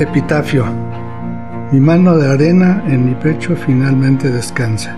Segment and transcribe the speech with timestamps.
[0.00, 0.64] Epitafio.
[1.72, 4.96] Mi mano de arena en mi pecho finalmente descansa.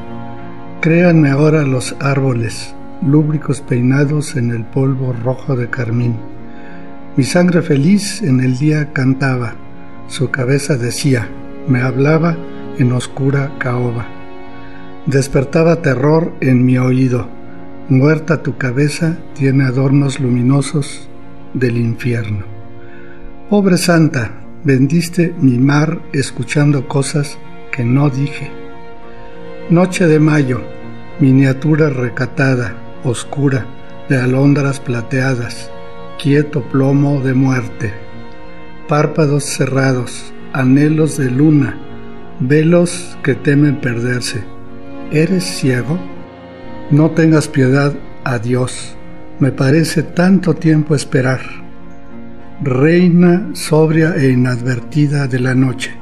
[0.83, 6.17] Créanme ahora los árboles, lúbricos peinados en el polvo rojo de carmín.
[7.17, 9.55] Mi sangre feliz en el día cantaba,
[10.07, 11.31] su cabeza decía,
[11.67, 12.37] me hablaba
[12.77, 14.07] en oscura caoba.
[15.07, 17.27] Despertaba terror en mi oído.
[17.89, 21.09] Muerta tu cabeza tiene adornos luminosos
[21.55, 22.45] del infierno.
[23.49, 27.39] Pobre santa, Vendiste mi mar escuchando cosas
[27.73, 28.51] que no dije.
[29.71, 30.61] Noche de mayo,
[31.19, 33.65] miniatura recatada, oscura,
[34.11, 35.71] de alondras plateadas,
[36.23, 37.95] quieto plomo de muerte.
[38.87, 41.79] Párpados cerrados, anhelos de luna,
[42.39, 44.45] velos que temen perderse.
[45.11, 45.99] ¿Eres ciego?
[46.91, 48.95] No tengas piedad, adiós.
[49.39, 51.70] Me parece tanto tiempo esperar
[52.63, 55.93] reina sobria e inadvertida de la noche.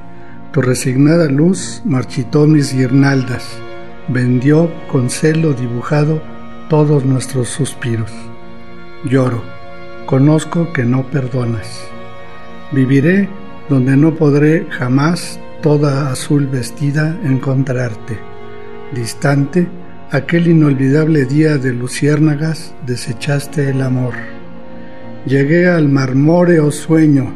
[0.52, 3.46] Tu resignada luz marchitó mis guirnaldas,
[4.08, 6.20] vendió con celo dibujado
[6.68, 8.10] todos nuestros suspiros.
[9.04, 9.44] Lloro,
[10.06, 11.80] conozco que no perdonas.
[12.72, 13.28] Viviré
[13.68, 18.18] donde no podré jamás toda azul vestida encontrarte.
[18.92, 19.68] Distante,
[20.10, 24.37] aquel inolvidable día de luciérnagas desechaste el amor.
[25.28, 27.34] Llegué al marmóreo sueño,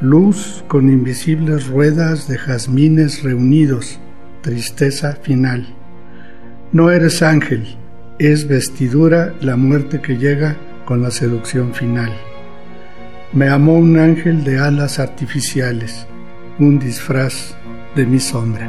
[0.00, 4.00] luz con invisibles ruedas de jazmines reunidos,
[4.40, 5.64] tristeza final.
[6.72, 7.76] No eres ángel,
[8.18, 12.12] es vestidura la muerte que llega con la seducción final.
[13.32, 16.08] Me amó un ángel de alas artificiales,
[16.58, 17.54] un disfraz
[17.94, 18.68] de mi sombra.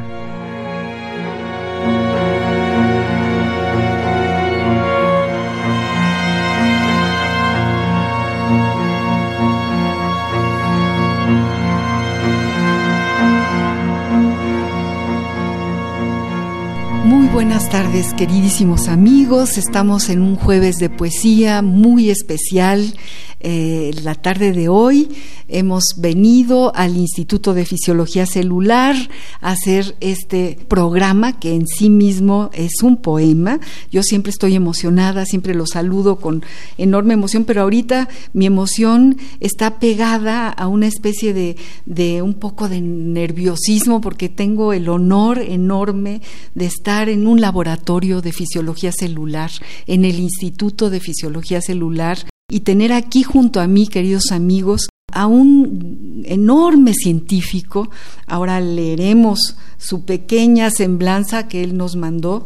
[17.34, 19.58] Buenas tardes, queridísimos amigos.
[19.58, 22.94] Estamos en un jueves de poesía muy especial.
[23.42, 25.10] Eh, la tarde de hoy
[25.48, 28.96] hemos venido al Instituto de Fisiología Celular
[29.40, 33.62] a hacer este programa que en sí mismo es un poema.
[33.92, 36.44] Yo siempre estoy emocionada, siempre lo saludo con
[36.78, 42.68] enorme emoción, pero ahorita mi emoción está pegada a una especie de, de un poco
[42.68, 46.22] de nerviosismo porque tengo el honor enorme
[46.56, 49.52] de estar en un laboratorio de fisiología celular,
[49.88, 52.18] en el Instituto de Fisiología Celular
[52.50, 57.90] y tener aquí junto a mí, queridos amigos, a un enorme científico.
[58.28, 62.46] Ahora leeremos su pequeña semblanza que él nos mandó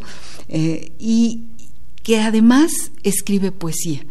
[0.49, 1.45] eh, y
[2.03, 4.05] que además escribe poesía.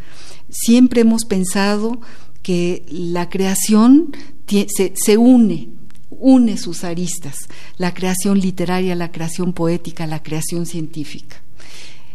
[0.48, 2.00] Siempre hemos pensado
[2.42, 4.12] que la creación
[4.46, 5.70] se, se une,
[6.10, 7.48] une sus aristas,
[7.78, 11.42] la creación literaria, la creación poética, la creación científica.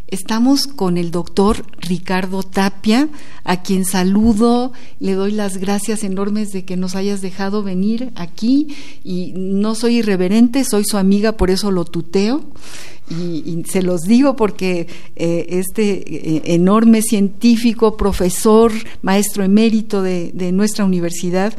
[0.08, 3.10] Estamos con el doctor Ricardo Tapia,
[3.44, 8.70] a quien saludo, le doy las gracias enormes de que nos hayas dejado venir aquí.
[9.04, 12.42] Y no soy irreverente, soy su amiga, por eso lo tuteo
[13.10, 20.86] y, se los digo porque eh, este eh, enorme científico, profesor, maestro emérito de, nuestra
[20.86, 21.54] universidad,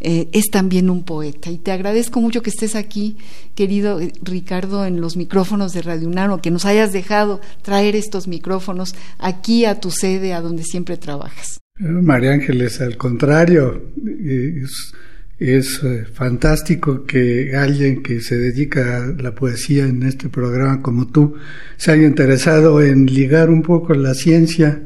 [0.00, 1.50] eh, es también un poeta.
[1.50, 3.16] Y te agradezco mucho que estés aquí,
[3.54, 8.94] querido Ricardo, en los micrófonos de Radio UNAM, que nos hayas dejado traer estos micrófonos
[9.18, 11.60] aquí a tu sede, a donde siempre trabajas.
[11.78, 14.94] María Ángeles, al contrario, es
[15.38, 21.34] eh, fantástico que alguien que se dedica a la poesía en este programa como tú
[21.76, 24.80] se haya interesado en ligar un poco la ciencia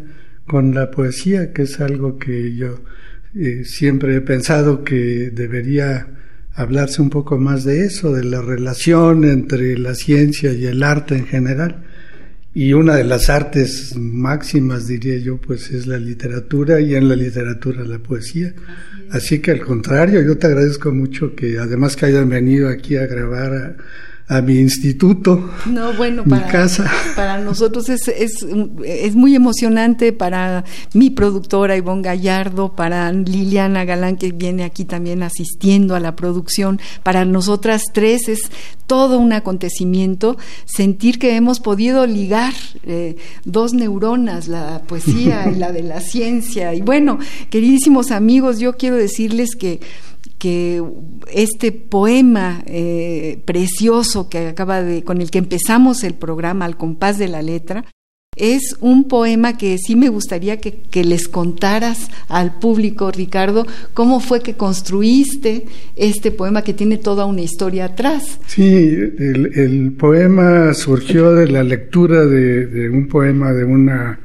[0.46, 2.80] con la poesía, que es algo que yo
[3.34, 6.08] eh, siempre he pensado que debería
[6.54, 11.14] hablarse un poco más de eso, de la relación entre la ciencia y el arte
[11.14, 11.84] en general.
[12.54, 17.14] Y una de las artes máximas, diría yo, pues es la literatura y en la
[17.14, 18.54] literatura la poesía.
[19.10, 23.06] Así que al contrario, yo te agradezco mucho que además que hayan venido aquí a
[23.06, 23.76] grabar a
[24.42, 26.90] mi instituto, no, bueno, mi para, casa.
[27.16, 28.44] Para nosotros es, es,
[28.84, 35.22] es, muy emocionante, para mi productora Ivonne Gallardo, para Liliana Galán, que viene aquí también
[35.22, 38.50] asistiendo a la producción, para nosotras tres es
[38.86, 40.36] todo un acontecimiento
[40.66, 42.52] sentir que hemos podido ligar
[42.84, 46.74] eh, dos neuronas, la poesía y la de la ciencia.
[46.74, 49.81] Y bueno, queridísimos amigos, yo quiero decirles que
[50.38, 50.82] que
[51.32, 57.19] este poema eh, precioso que acaba de, con el que empezamos el programa, al compás
[57.19, 57.85] de la letra,
[58.38, 64.43] es un poema que sí me gustaría que, les contaras al público, Ricardo, cómo fue
[64.43, 68.38] que construiste este poema que tiene toda una historia atrás.
[68.46, 74.20] Sí, el, poema surgió de la lectura de, de, un poema de una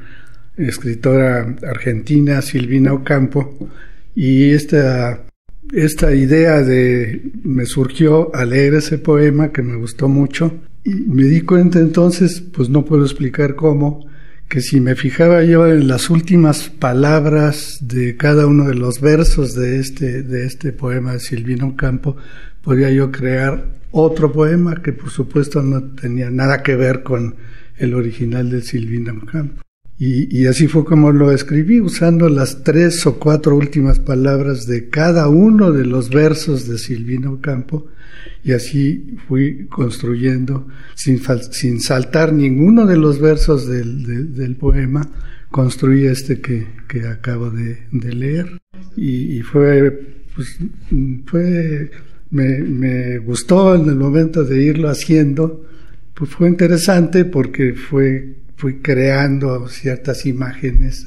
[0.56, 3.68] escritora argentina, Silvina Ocampo,
[4.14, 5.23] y esta
[5.72, 11.24] esta idea de me surgió al leer ese poema que me gustó mucho y me
[11.24, 14.06] di cuenta entonces, pues no puedo explicar cómo,
[14.48, 19.54] que si me fijaba yo en las últimas palabras de cada uno de los versos
[19.54, 22.16] de este, de este poema de Silvino Campo,
[22.62, 27.36] podía yo crear otro poema que por supuesto no tenía nada que ver con
[27.78, 29.63] el original de Silvino Campo.
[29.96, 35.28] Y, así fue como lo escribí, usando las tres o cuatro últimas palabras de cada
[35.28, 37.86] uno de los versos de Silvino Campo,
[38.42, 41.20] y así fui construyendo, sin,
[41.52, 45.08] sin saltar ninguno de los versos del, poema,
[45.50, 48.60] construí este que, que acabo de, leer.
[48.96, 50.58] Y, fue, pues,
[51.24, 51.90] fue
[52.30, 55.64] me, me gustó en el momento de irlo haciendo,
[56.14, 61.04] pues fue interesante porque fue fui creando ciertas imágenes,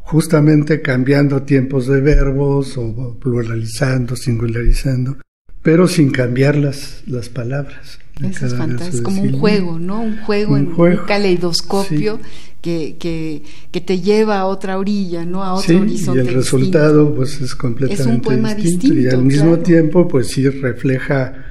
[0.00, 5.18] justamente cambiando tiempos de verbos o pluralizando, singularizando,
[5.62, 7.98] pero sin cambiar las, las palabras.
[8.22, 10.00] Eso es fantástico, como un juego, ¿no?
[10.02, 12.18] Un juego en un caleidoscopio
[12.60, 15.44] que, que, que, te lleva a otra orilla, ¿no?
[15.44, 16.24] A otro horizonte.
[16.24, 20.28] Y el resultado, pues, es completamente es un poema distinto, Y al mismo tiempo, pues
[20.28, 21.44] sí refleja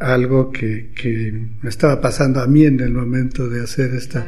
[0.00, 1.32] algo que, que
[1.62, 4.26] me estaba pasando a mí en el momento de hacer esta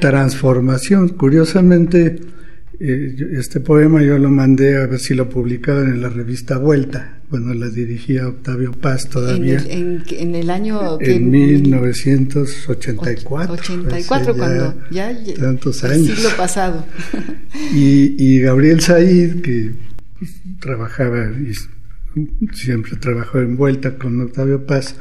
[0.00, 1.10] transformación.
[1.10, 2.18] Curiosamente,
[2.80, 7.20] eh, este poema yo lo mandé a ver si lo publicaban en la revista Vuelta,
[7.28, 9.58] cuando la dirigía Octavio Paz todavía.
[9.68, 10.98] En el, en, el año...
[11.00, 13.54] En 1984.
[13.54, 15.16] 84, cuando ya...
[15.38, 16.08] Tantos años.
[16.08, 16.84] El siglo pasado.
[17.72, 19.70] Y, y Gabriel Said, que
[20.60, 21.30] trabajaba
[22.52, 24.96] siempre trabajó en vuelta con Octavio Paz,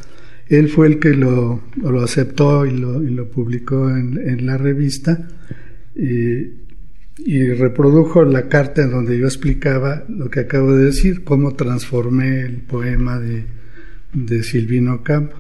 [0.47, 4.57] él fue el que lo, lo aceptó y lo, y lo publicó en, en, la
[4.57, 5.27] revista
[5.95, 6.63] y,
[7.55, 12.57] reprodujo la carta en donde yo explicaba lo que acabo de decir, cómo transformé el
[12.57, 13.45] poema de,
[14.13, 15.37] de Silvino Campo.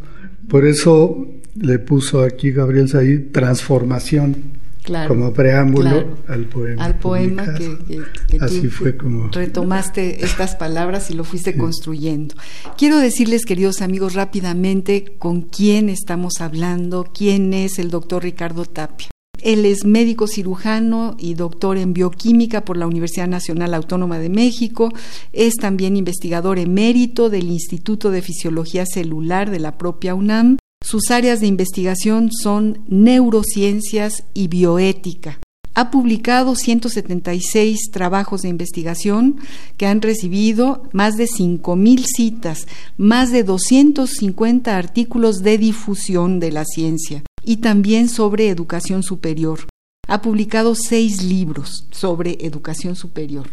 [0.47, 4.62] Por eso le puso aquí Gabriel Said transformación
[5.07, 6.83] como preámbulo al poema.
[6.83, 8.01] Al poema que,
[8.39, 12.35] Así fue como retomaste estas palabras y lo fuiste construyendo.
[12.77, 19.09] Quiero decirles, queridos amigos, rápidamente con quién estamos hablando, quién es el doctor Ricardo Tapia.
[19.41, 24.93] Él es médico cirujano y doctor en bioquímica por la Universidad Nacional Autónoma de México.
[25.33, 31.39] Es también investigador emérito del Instituto de Fisiología Celular de la propia UNAM sus áreas
[31.39, 35.39] de investigación son neurociencias y bioética.
[35.75, 39.37] Ha publicado 176 trabajos de investigación
[39.77, 46.65] que han recibido más de 5.000 citas, más de 250 artículos de difusión de la
[46.65, 49.61] ciencia y también sobre educación superior.
[50.07, 53.47] Ha publicado seis libros sobre educación superior.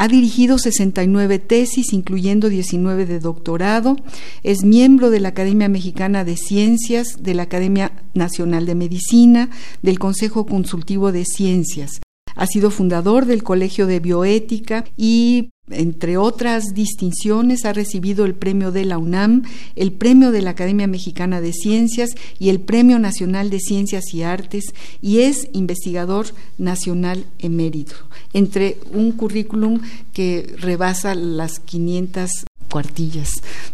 [0.00, 3.96] Ha dirigido 69 tesis, incluyendo 19 de doctorado.
[4.42, 9.50] Es miembro de la Academia Mexicana de Ciencias, de la Academia Nacional de Medicina,
[9.82, 12.00] del Consejo Consultivo de Ciencias.
[12.34, 18.72] Ha sido fundador del Colegio de Bioética y entre otras distinciones, ha recibido el premio
[18.72, 19.44] de la UNAM,
[19.76, 24.22] el premio de la Academia Mexicana de Ciencias y el Premio Nacional de Ciencias y
[24.22, 24.64] Artes
[25.00, 26.26] y es investigador
[26.58, 27.94] nacional emérito,
[28.32, 29.80] entre un currículum
[30.12, 33.30] que rebasa las 500 cuartillas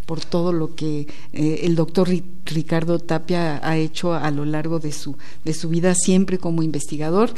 [0.07, 2.09] por todo lo que eh, el doctor
[2.45, 7.31] Ricardo Tapia ha hecho a lo largo de su, de su vida, siempre como investigador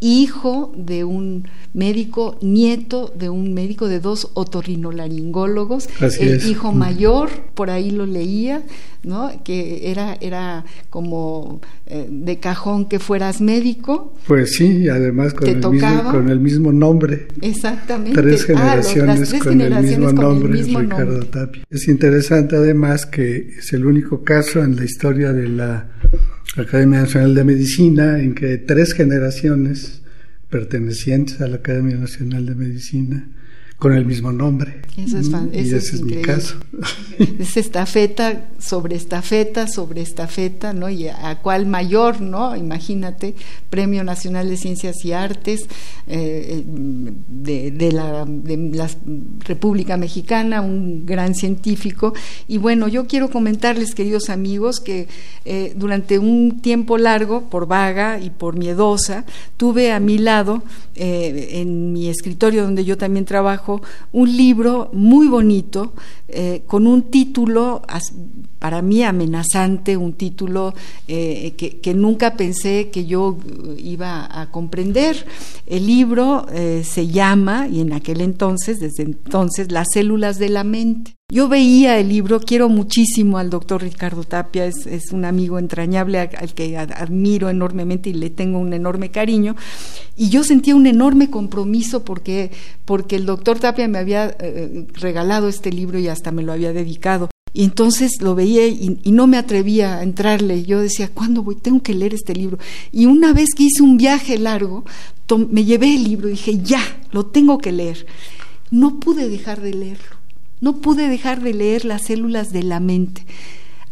[0.00, 5.88] hijo de un médico, nieto de un médico, de dos otorrinolaringólogos,
[6.20, 8.62] el hijo mayor, por ahí lo leía,
[9.06, 9.42] ¿no?
[9.44, 14.14] que era, era como eh, de cajón que fueras médico.
[14.26, 17.28] Pues sí, además con, el mismo, con el mismo nombre.
[17.40, 18.20] Exactamente.
[18.20, 21.64] Tres ah, generaciones, con, el mismo nombre, Ricardo Tapia.
[21.70, 25.88] Es interesante además que es el único caso en la historia de la
[26.56, 30.02] Academia Nacional de Medicina en que tres generaciones
[30.50, 33.28] pertenecientes a la Academia Nacional de Medicina
[33.78, 34.82] con el mismo nombre.
[34.96, 36.56] Eso es, y ese es, mi caso.
[37.18, 40.90] Es estafeta sobre estafeta sobre estafeta, ¿no?
[40.90, 42.56] Y a, cuál mayor, ¿no?
[42.56, 43.34] Imagínate,
[43.70, 45.66] Premio Nacional de Ciencias y Artes
[46.06, 48.90] eh, de, la, de la
[49.46, 52.14] República Mexicana, un gran científico.
[52.48, 55.08] Y bueno, yo quiero comentarles, queridos amigos, que
[55.44, 59.24] eh, durante un tiempo largo, por vaga y por miedosa,
[59.56, 60.62] tuve a mi lado,
[60.94, 63.65] eh, en mi escritorio donde yo también trabajo,
[64.12, 65.92] un libro muy bonito
[66.28, 67.82] eh, con un título
[68.58, 70.74] para mí amenazante, un título
[71.08, 73.38] eh, que, nunca pensé que yo
[73.78, 75.26] iba a comprender.
[75.66, 80.64] El libro eh, se llama, y en aquel entonces, desde entonces, Las células de la
[80.64, 81.16] mente.
[81.28, 86.54] Yo veía el libro, quiero muchísimo al doctor Ricardo Tapia, es, un amigo entrañable al,
[86.54, 89.56] que admiro enormemente y le tengo un enorme cariño,
[90.16, 92.52] y yo sentía un enorme compromiso porque,
[92.84, 96.72] porque el doctor Tapia me había eh, regalado este libro y hasta me lo había
[96.72, 97.28] dedicado.
[97.56, 100.64] Y entonces lo veía y, no me atrevía a entrarle.
[100.64, 101.56] Yo decía, ¿cuándo voy?
[101.56, 102.58] Tengo que leer este libro.
[102.92, 104.84] Y una vez que hice un viaje largo,
[105.50, 106.82] me llevé el libro y dije, ya,
[107.12, 108.06] lo tengo que leer.
[108.70, 110.16] No pude dejar de leerlo
[110.60, 113.26] no pude dejar de leer las células de la mente.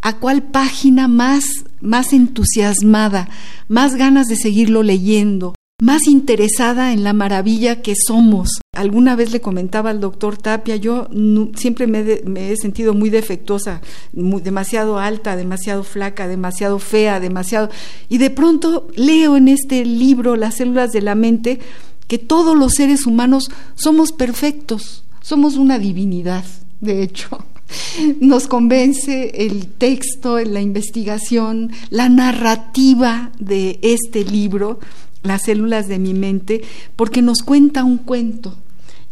[0.00, 1.44] ¿A cuál página más,
[1.80, 3.28] más entusiasmada,
[3.68, 8.60] más ganas de seguirlo leyendo, más interesada en la maravilla que somos?
[8.74, 11.08] Alguna vez le comentaba al doctor Tapia, yo
[11.56, 13.80] siempre me, he sentido muy defectuosa,
[14.12, 17.70] demasiado alta, demasiado flaca, demasiado fea, demasiado...
[18.08, 21.60] Y de pronto leo en este libro, Las células de la mente,
[22.08, 26.44] que todos los seres humanos somos perfectos, somos una divinidad,
[26.80, 27.44] de hecho.
[28.20, 34.80] Nos convence el texto, la investigación, la narrativa de este libro,
[35.22, 36.62] Las células de mi mente,
[36.96, 38.58] porque nos cuenta un cuento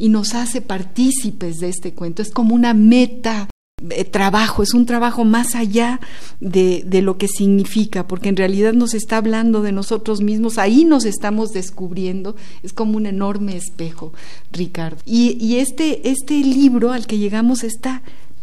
[0.02, 2.23] y nos hace partícipes de este cuento.
[2.23, 3.49] Es como una meta
[3.88, 6.00] eh, trabajo, es un trabajo más allá
[6.40, 10.85] de, de, lo que significa, porque en realidad nos está hablando de nosotros mismos, ahí
[10.85, 14.12] nos estamos descubriendo, es como un enorme espejo,
[14.50, 15.00] Ricardo.
[15.06, 18.02] Y, y este, este libro al que llegamos está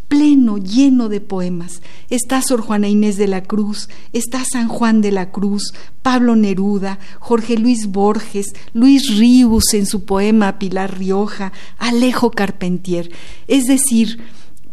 [0.09, 1.81] pleno, lleno de poemas.
[2.09, 6.99] Está Sor Juana Inés de la Cruz, está San Juan de la Cruz, Pablo Neruda,
[7.19, 13.09] Jorge Luis Borges, Luis Ríos en su poema Pilar Rioja, Alejo Carpentier.
[13.47, 14.19] Es decir,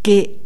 [0.03, 0.41] que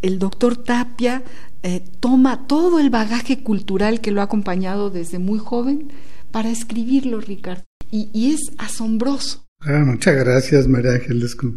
[0.00, 1.22] el doctor Tapia
[1.62, 5.92] eh, toma todo el bagaje cultural que lo ha acompañado desde muy joven
[6.30, 7.64] para escribirlo, Ricardo.
[7.90, 9.44] Y, es asombroso.
[9.62, 11.56] Ah, muchas gracias, María Ángeles, con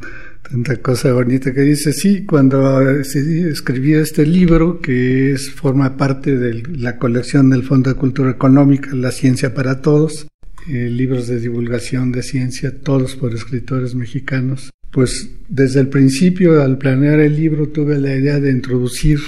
[0.50, 1.93] tanta cosa bonita que dice.
[1.93, 7.89] Sí, cuando decidí escribir este libro, que es, forma parte de la colección del Fondo
[7.89, 10.27] de Cultura Económica, La Ciencia para Todos,
[10.67, 16.77] eh, libros de divulgación de ciencia, todos por escritores mexicanos, pues desde el principio, al
[16.77, 19.19] planear el libro, tuve la idea de introducir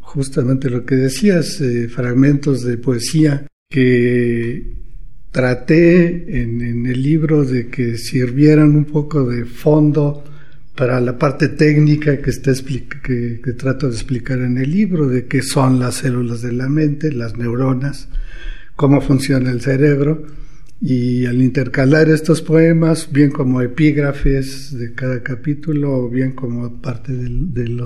[0.00, 4.83] justamente lo que decías, eh, fragmentos de poesía que
[5.34, 10.22] traté en, el libro de que sirvieran un poco de fondo
[10.76, 12.30] para la parte técnica que,
[13.58, 17.36] trato de explicar en el libro, de qué son las células de la mente, las
[17.36, 18.06] neuronas,
[18.76, 20.24] cómo funciona el cerebro.
[20.80, 27.12] Y al intercalar estos poemas, bien como epígrafes de cada capítulo o bien como parte
[27.12, 27.82] del,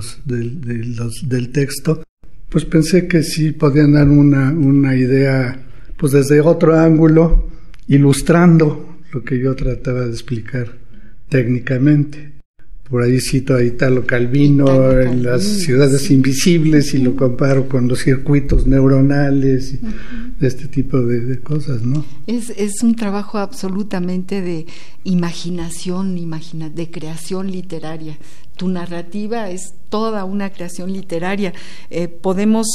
[1.51, 2.03] texto,
[2.47, 5.65] pues pensé que sí podían dar una idea
[5.99, 7.49] pues desde otro ángulo,
[7.87, 10.77] ilustrando lo que yo trataba de explicar
[11.27, 12.39] técnicamente.
[12.89, 17.99] Por ahí cito a Italo Calvino en las ciudades invisibles y lo comparo con los
[17.99, 19.79] circuitos neuronales y
[20.39, 22.03] de este tipo de, cosas, ¿no?
[22.25, 24.65] Es, es, un trabajo absolutamente de
[25.03, 28.17] imaginación, imagina, de creación literaria.
[28.55, 31.53] Tu narrativa es toda una creación literaria.
[31.91, 32.67] Eh, podemos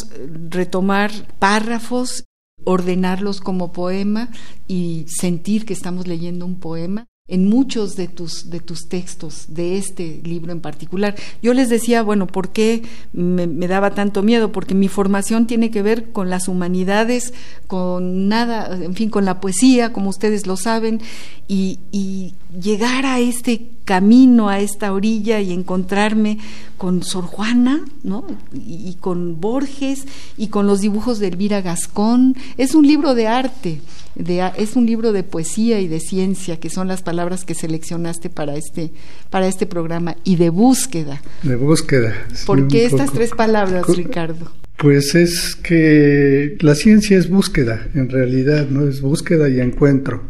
[0.50, 2.24] retomar párrafos
[2.64, 4.30] ordenarlos como poema
[4.66, 9.78] y sentir que estamos leyendo un poema en muchos de tus, de tus textos, de
[9.78, 11.14] este libro en particular.
[11.42, 12.82] Yo les decía, bueno, ¿por qué
[13.14, 14.52] me, daba tanto miedo?
[14.52, 17.32] Porque mi formación tiene que ver con las humanidades,
[17.66, 21.00] con nada, en fin, con la poesía, como ustedes lo saben,
[21.48, 26.38] y, y llegar a este camino, a esta orilla y encontrarme
[26.76, 28.26] con Sor Juana, ¿no?
[28.52, 30.04] Y, y con Borges
[30.36, 32.36] y con los dibujos de Elvira Gascón.
[32.56, 33.80] Es un libro de arte
[34.16, 38.56] es un libro de poesía y de ciencia, que son las palabras que seleccionaste para
[38.56, 38.90] este,
[39.30, 41.20] para este programa, y de búsqueda.
[41.42, 42.14] De búsqueda.
[42.46, 44.52] ¿Por qué estas tres palabras, Ricardo?
[44.76, 48.86] Pues es que la ciencia es búsqueda, en realidad, ¿no?
[48.86, 50.22] Es búsqueda y encuentro,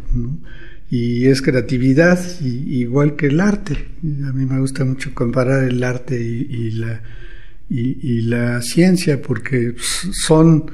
[0.89, 3.73] Y es creatividad, igual que el arte.
[4.03, 7.01] A mí me gusta mucho comparar el arte y, la,
[7.69, 10.71] y la ciencia, porque son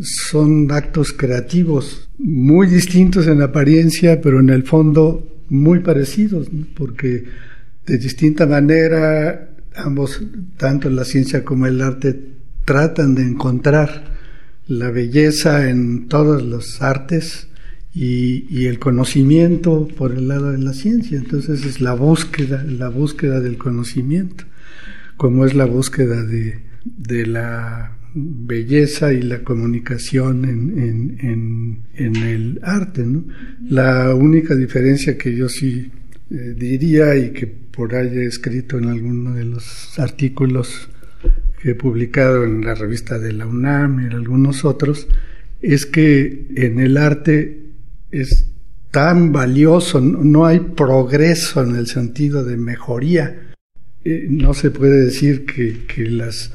[0.00, 7.24] son actos creativos muy distintos en apariencia, pero en el fondo muy parecidos, porque
[7.86, 10.22] de distinta manera ambos,
[10.56, 12.18] tanto la ciencia como el arte,
[12.64, 14.12] tratan de encontrar
[14.66, 17.48] la belleza en todas las artes
[17.94, 21.18] y, el conocimiento por el lado de la ciencia.
[21.18, 24.44] Entonces es la búsqueda, la búsqueda del conocimiento,
[25.16, 32.60] como es la búsqueda de, de la belleza y la comunicación en, en, en, el
[32.62, 33.04] arte.
[33.04, 33.24] ¿no?
[33.68, 35.90] La única diferencia que yo sí
[36.30, 40.88] eh, diría y que por ahí he escrito en alguno de los artículos
[41.62, 45.08] que he publicado en la revista de la UNAM y en algunos otros,
[45.60, 47.61] es que en el arte
[48.12, 48.46] es
[48.90, 53.54] tan valioso, no hay progreso en el sentido de mejoría.
[54.04, 56.52] Eh, no se puede decir que, que las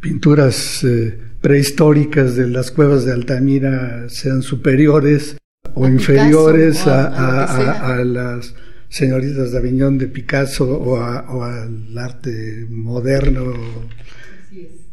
[0.00, 5.36] pinturas eh, prehistóricas de las cuevas de Altamira sean superiores
[5.74, 8.54] o inferiores a, las
[8.88, 13.52] señoritas de Aviñón de Picasso o, al arte moderno.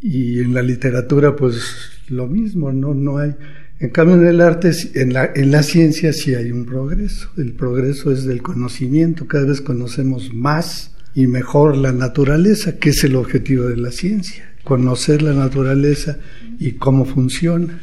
[0.01, 1.63] Y en la literatura, pues
[2.09, 3.35] lo mismo, no, no hay.
[3.81, 7.29] En cambio, en el arte, en la, en la ciencia sí hay un progreso.
[7.37, 9.27] El progreso es del conocimiento.
[9.27, 14.51] Cada vez conocemos más y mejor la naturaleza, que es el objetivo de la ciencia
[14.63, 16.17] conocer la naturaleza
[16.59, 17.81] y cómo funciona,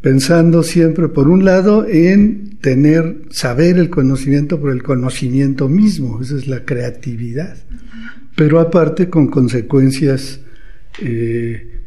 [0.00, 6.36] pensando siempre, por un lado, en tener, saber el conocimiento por el conocimiento mismo, esa
[6.36, 7.56] es la creatividad,
[8.36, 10.40] pero aparte con consecuencias
[11.00, 11.81] eh,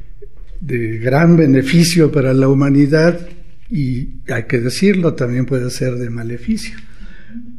[0.60, 3.28] de gran beneficio para la humanidad
[3.70, 6.76] y hay que decirlo, también puede ser de maleficio.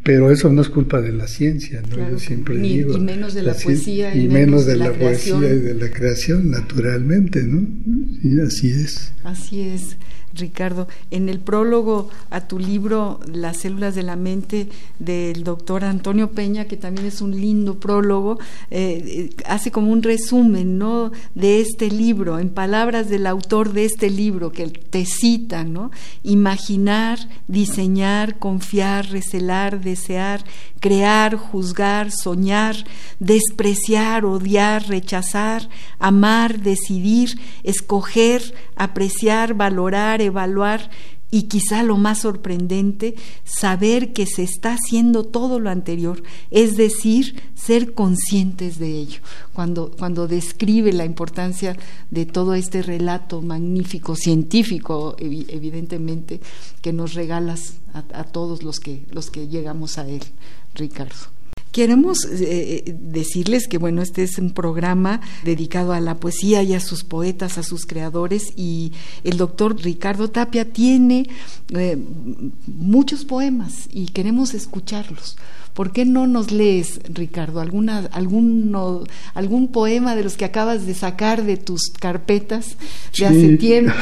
[0.02, 2.10] Pero eso no es culpa de la ciencia, ¿no?
[2.10, 2.96] Yo siempre digo.
[2.96, 4.14] Y menos de la, poesía.
[4.14, 7.66] Y, menos, de, la, poesía y de la creación, naturalmente, ¿no?
[8.22, 9.12] Y así es.
[9.24, 9.96] Así es.
[10.36, 14.68] Ricardo, en el prólogo a tu libro Las células de la mente
[14.98, 18.38] del doctor Antonio Peña, que también es un lindo prólogo,
[18.70, 21.12] eh, eh, hace como un resumen ¿no?
[21.34, 25.90] de este libro, en palabras del autor de este libro, que te cita, ¿no?
[26.22, 27.18] Imaginar,
[27.48, 30.44] diseñar, confiar, recelar, desear,
[30.80, 32.76] crear, juzgar, soñar,
[33.18, 35.68] despreciar, odiar, rechazar,
[35.98, 40.90] amar, decidir, escoger, apreciar, valorar, evaluar
[41.30, 47.42] y quizá lo más sorprendente, saber que se está haciendo todo lo anterior, es decir,
[47.54, 49.20] ser conscientes de ello.
[49.52, 51.76] Cuando, cuando describe la importancia
[52.10, 56.40] de todo este relato magnífico, científico, evidentemente,
[56.80, 60.22] que nos regalas a, todos los que, los que llegamos a él,
[60.74, 61.35] Ricardo.
[61.76, 66.72] Queremos eh, eh, decirles que bueno, este es un programa dedicado a la poesía y
[66.72, 71.28] a sus poetas, a sus creadores y el doctor Ricardo Tapia tiene
[71.74, 71.98] eh,
[72.66, 75.36] muchos poemas y queremos escucharlos.
[75.76, 80.94] ¿Por qué no nos lees, Ricardo, alguna, alguno, algún poema de los que acabas de
[80.94, 82.78] sacar de tus carpetas
[83.18, 83.92] de hace tiempo?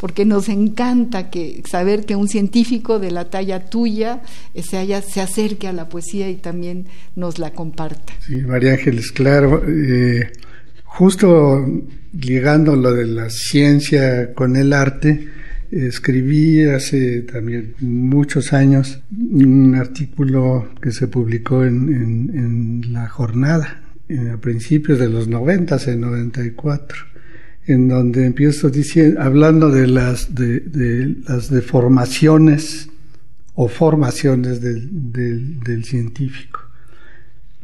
[0.00, 4.22] Porque nos encanta que, saber que un científico de la talla tuya
[4.54, 6.86] eh, se, haya, se acerque a la poesía y también
[7.16, 8.12] nos la comparta.
[8.20, 9.64] Sí, María Ángeles, claro.
[9.66, 10.30] Eh,
[10.84, 11.66] justo
[12.12, 15.26] ligando lo de la ciencia con el arte,
[15.70, 23.82] Escribí hace también muchos años un artículo que se publicó en, La Jornada,
[24.32, 26.98] a principios de los 90, en 94,
[27.66, 32.88] en donde empiezo diciendo, hablando de las, de, las deformaciones
[33.54, 36.60] o formaciones del científico.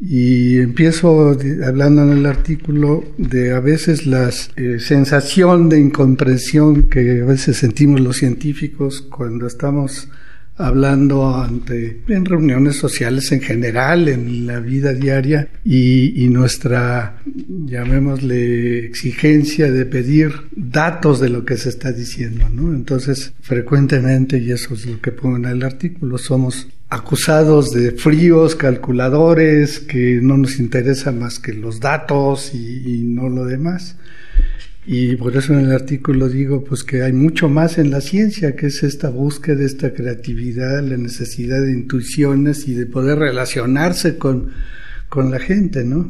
[0.05, 7.21] Y empiezo hablando en el artículo de a veces la eh, sensación de incomprensión que
[7.21, 10.09] a veces sentimos los científicos cuando estamos
[10.57, 19.71] hablando ante en reuniones sociales en general, en la vida diaria y, nuestra, llamémosle, exigencia
[19.71, 22.73] de pedir datos de lo que se está diciendo, ¿no?
[22.73, 28.55] Entonces, frecuentemente, y eso es lo que pongo en el artículo, somos acusados de fríos,
[28.55, 33.97] calculadores, que no nos interesa más que los datos y, y no lo demás.
[34.85, 38.55] Y por eso en el artículo digo pues que hay mucho más en la ciencia,
[38.55, 44.51] que es esta búsqueda, esta creatividad, la necesidad de intuiciones y de poder relacionarse con,
[45.09, 46.07] con la gente, ¿no?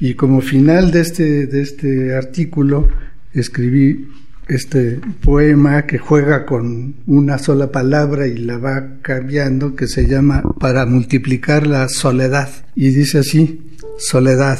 [0.00, 2.88] Y como final de este, de este artículo
[3.34, 4.08] escribí
[4.48, 10.42] este poema que juega con una sola palabra y la va cambiando, que se llama
[10.58, 12.48] Para multiplicar la soledad.
[12.74, 14.58] Y dice así, soledad,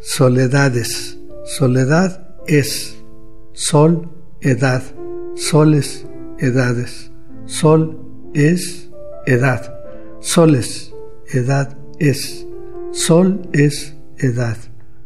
[0.00, 2.96] soledades, soledad es,
[3.52, 4.82] sol, edad,
[5.34, 6.06] soles,
[6.38, 7.10] edades,
[7.44, 8.00] sol
[8.34, 8.88] es,
[9.26, 9.74] edad,
[10.20, 10.92] soles,
[11.32, 12.46] edad es,
[12.92, 14.56] sol es, edad,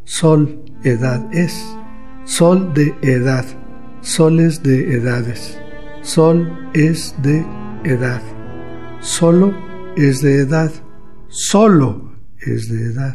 [0.04, 1.64] sol, edad es,
[2.24, 3.44] sol de edad,
[4.00, 5.58] soles de edades,
[6.02, 7.44] sol es de
[7.84, 8.22] edad,
[9.00, 9.54] solo
[9.96, 10.70] es de edad,
[11.28, 13.14] solo es de edad,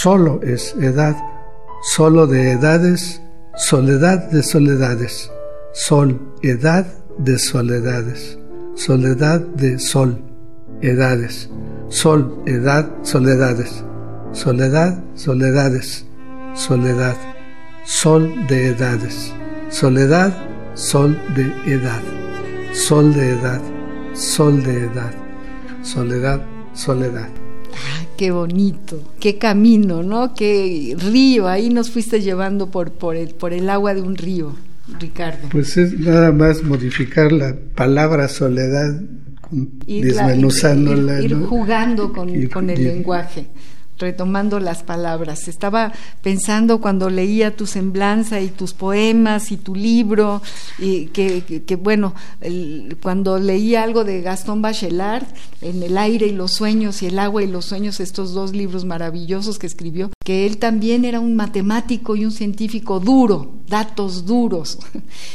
[0.00, 1.16] solo es edad,
[1.82, 3.22] solo de edades,
[3.54, 5.30] Soledad de soledades,
[5.74, 6.86] sol, edad
[7.18, 8.38] de soledades,
[8.74, 10.24] soledad de sol,
[10.80, 11.50] edades,
[11.90, 13.84] sol, edad, soledades,
[14.32, 16.06] soledad, soledades,
[16.54, 17.16] soledad,
[17.84, 19.34] sol de edades,
[19.72, 20.32] soledad,
[20.74, 22.02] sol de edad,
[22.72, 23.60] sol de edad,
[24.14, 25.12] sol de edad,
[25.82, 26.40] soledad,
[26.74, 27.28] soledad
[28.22, 30.32] qué bonito, qué camino, ¿no?
[30.32, 34.54] Qué río, ahí nos fuiste llevando por, por, el, por el agua de un río,
[35.00, 35.48] Ricardo.
[35.50, 39.00] Pues es nada más modificar la palabra soledad,
[39.50, 41.20] desmenuzándola.
[41.20, 43.46] Ir, jugando con, con el lenguaje
[44.02, 45.48] retomando las palabras.
[45.48, 50.42] Estaba pensando cuando leía tu semblanza y tus poemas y tu libro,
[50.78, 52.14] y que, que, bueno,
[53.00, 55.24] cuando leía algo de Gastón Bachelard,
[55.62, 58.84] en El aire y los sueños y El agua y los sueños, estos dos libros
[58.84, 64.78] maravillosos que escribió, que él también era un matemático y un científico duro, datos duros.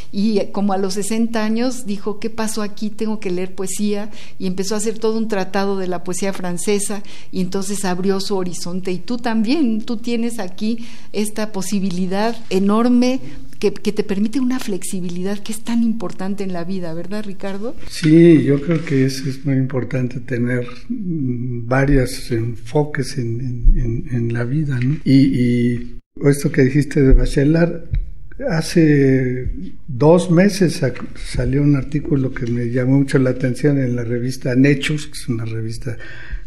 [0.10, 2.90] Y como a los 60 años dijo, ¿qué pasó aquí?
[2.90, 7.04] Tengo que leer poesía y empezó a hacer todo un tratado de la poesía francesa
[7.32, 8.92] y entonces abrió su horizonte.
[8.92, 13.20] Y tú también, tú tienes aquí esta posibilidad enorme
[13.60, 17.76] que, te permite una flexibilidad que es tan importante en la vida, ¿verdad, Ricardo?
[17.90, 24.98] Sí, yo creo que es muy importante, tener mm, varios enfoques en, la vida, ¿no?
[25.04, 27.84] Y, y, esto que dijiste de Bachelard,
[28.50, 29.50] hace
[29.88, 30.82] dos meses
[31.16, 35.30] salió un artículo que me llamó mucho la atención en la revista Nechus, que es
[35.30, 35.98] una revista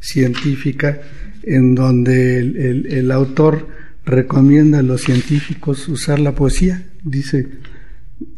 [0.01, 1.01] científica,
[1.43, 3.67] en donde el autor
[4.05, 6.90] recomienda a los científicos usar la poesía.
[7.05, 7.47] Dice,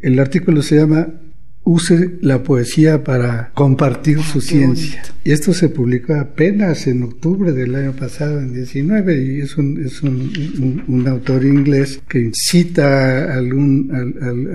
[0.00, 1.08] el artículo se llama
[1.64, 5.00] Use la poesía para compartir ah, su ciencia.
[5.22, 9.80] Y esto se publicó apenas en octubre del año pasado, en 19, y es un,
[9.84, 13.92] es un, un, autor inglés que cita algún,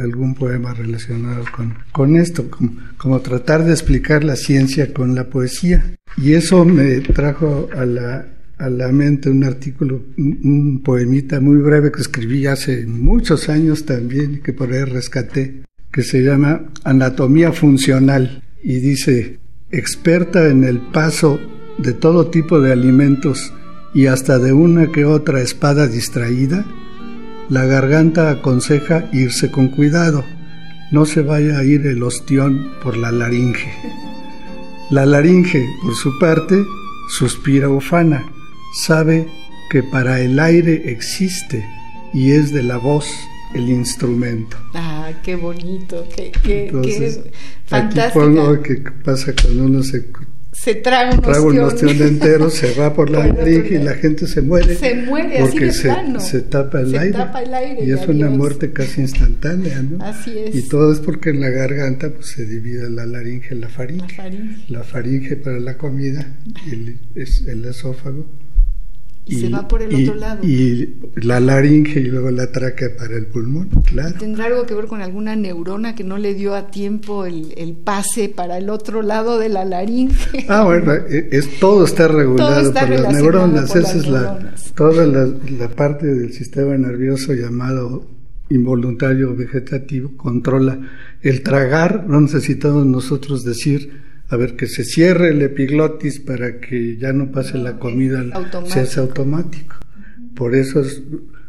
[0.02, 5.30] algún poema relacionado con, con esto, como, como tratar de explicar la ciencia con la
[5.30, 5.96] poesía.
[6.18, 11.92] Y eso me trajo a la a la mente un artículo, un, poemita muy breve
[11.92, 17.52] que escribí hace muchos años también y que por ahí rescaté, que se llama Anatomía
[17.52, 19.40] Funcional y dice,
[19.72, 21.40] experta en el paso
[21.78, 23.54] de todo tipo de alimentos
[23.94, 26.66] y hasta de una que otra espada distraída,
[27.50, 30.26] la garganta aconseja irse con cuidado,
[30.92, 33.72] no se vaya a ir el ostión por la laringe.
[34.90, 36.66] La laringe, por su parte,
[37.10, 38.26] suspira ufana
[38.78, 39.28] sabe
[39.70, 41.66] que para el aire existe
[42.14, 43.08] y es de la voz
[43.54, 44.58] el instrumento.
[44.74, 47.22] Ah, qué bonito, qué, qué, Entonces,
[47.70, 50.10] Aquí pongo que pasa cuando uno se
[50.54, 54.26] se traga un traga un ostión entero, se va por la nariz y la gente
[54.26, 54.76] se muere.
[54.76, 57.86] Se muere porque así de se, se, tapa el, se aire, tapa el aire.
[57.86, 60.04] Y es una muerte casi instantánea, ¿no?
[60.04, 60.56] Así es.
[60.56, 64.08] Y todo es porque en la garganta pues, se divide la laringe y la faringe.
[64.08, 64.66] La faringe.
[64.68, 66.36] La faringe para la comida,
[66.72, 68.26] el, es el esófago
[69.28, 70.46] y, se va por el otro lado.
[70.46, 74.16] Y la laringe y luego la tráquea para el pulmón, claro.
[74.18, 77.74] ¿Tendrá algo que ver con alguna neurona que no le dio a tiempo el, el
[77.74, 80.46] pase para el otro lado de la laringe?
[80.50, 83.76] Ah, bueno, e, es, todo está regulado por las neuronas.
[83.76, 85.28] Esa es la, toda la,
[85.60, 88.08] la parte del sistema nervioso llamado
[88.50, 90.80] involuntario vegetativo controla
[91.22, 96.98] el tragar, no necesitamos nosotros decir a ver que se cierre el epiglotis para que
[96.98, 98.26] ya no pase la comida,
[98.66, 99.76] se hace automático.
[100.36, 101.02] Por eso es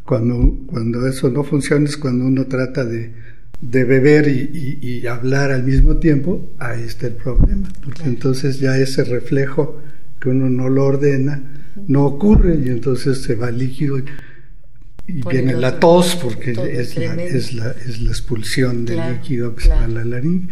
[0.04, 3.12] cuando, cuando eso no funciona es cuando uno trata de,
[3.60, 8.78] de beber y, y, hablar al mismo tiempo, ahí está el problema, porque entonces ya
[8.78, 9.80] ese reflejo
[10.20, 11.42] que uno no lo ordena
[11.86, 13.98] no ocurre y entonces se va líquido
[15.06, 19.64] y viene la tos porque es la, es la, es, la, expulsión del líquido que
[19.64, 20.48] se va a la laringe.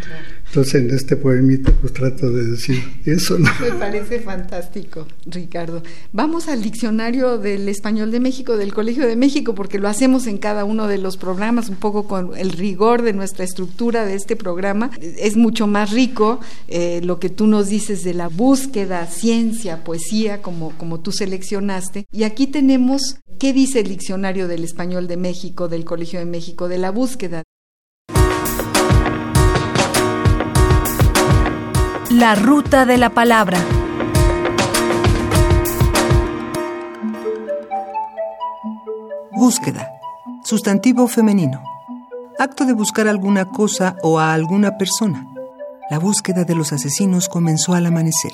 [0.48, 3.38] Entonces en este poemito pues trato de decir eso.
[3.38, 3.50] ¿no?
[3.60, 5.82] Me parece fantástico, Ricardo.
[6.12, 10.38] Vamos al diccionario del español de México, del Colegio de México, porque lo hacemos en
[10.38, 14.36] cada uno de los programas, un poco con el rigor de nuestra estructura de este
[14.36, 14.90] programa.
[15.00, 20.42] Es mucho más rico eh, lo que tú nos dices de la búsqueda, ciencia, poesía,
[20.42, 22.06] como, como tú seleccionaste.
[22.12, 26.68] Y aquí tenemos ¿Qué dice el diccionario del español de México, del Colegio de México,
[26.68, 27.42] de la búsqueda?
[32.16, 33.58] La ruta de la palabra.
[39.32, 39.86] Búsqueda.
[40.42, 41.62] Sustantivo femenino.
[42.38, 45.26] Acto de buscar alguna cosa o a alguna persona.
[45.90, 48.32] La búsqueda de los asesinos comenzó al amanecer.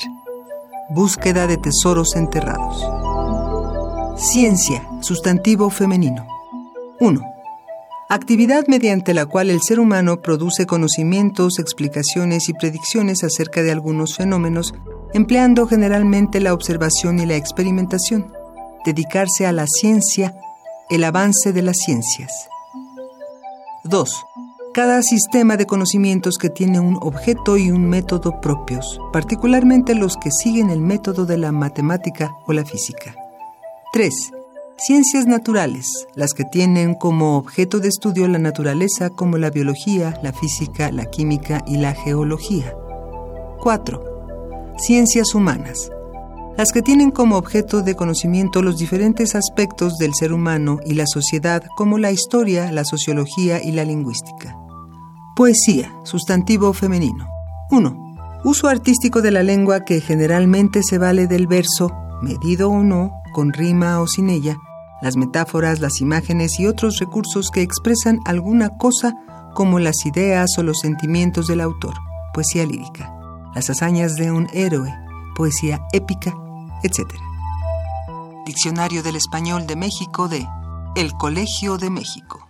[0.91, 2.87] Búsqueda de tesoros enterrados.
[4.17, 6.25] Ciencia, sustantivo femenino.
[7.01, 7.32] 1.
[8.13, 14.17] Actividad mediante la cual el ser humano produce conocimientos, explicaciones y predicciones acerca de algunos
[14.19, 14.75] fenómenos,
[15.15, 18.31] empleando generalmente la observación y la experimentación.
[18.85, 20.37] Dedicarse a la ciencia,
[20.91, 22.31] el avance de las ciencias.
[23.85, 24.27] 2.
[24.75, 30.31] Cada sistema de conocimientos que tiene un objeto y un método propios, particularmente los que
[30.31, 33.15] siguen el método de la matemática o la física.
[33.95, 34.33] 3.
[34.85, 40.33] Ciencias naturales, las que tienen como objeto de estudio la naturaleza como la biología, la
[40.33, 42.75] física, la química y la geología.
[43.61, 44.75] 4.
[44.79, 45.89] Ciencias humanas,
[46.57, 51.07] las que tienen como objeto de conocimiento los diferentes aspectos del ser humano y la
[51.07, 54.57] sociedad como la historia, la sociología y la lingüística.
[55.37, 57.29] Poesía, sustantivo femenino.
[57.71, 58.41] 1.
[58.43, 63.53] Uso artístico de la lengua que generalmente se vale del verso, medido o no, con
[63.53, 64.59] rima o sin ella,
[65.03, 69.15] las metáforas, las imágenes y otros recursos que expresan alguna cosa
[69.53, 71.95] como las ideas o los sentimientos del autor,
[72.33, 73.13] poesía lírica,
[73.55, 74.95] las hazañas de un héroe,
[75.35, 76.33] poesía épica,
[76.85, 77.13] etc.
[78.47, 80.47] Diccionario del Español de México de
[80.95, 82.49] El Colegio de México.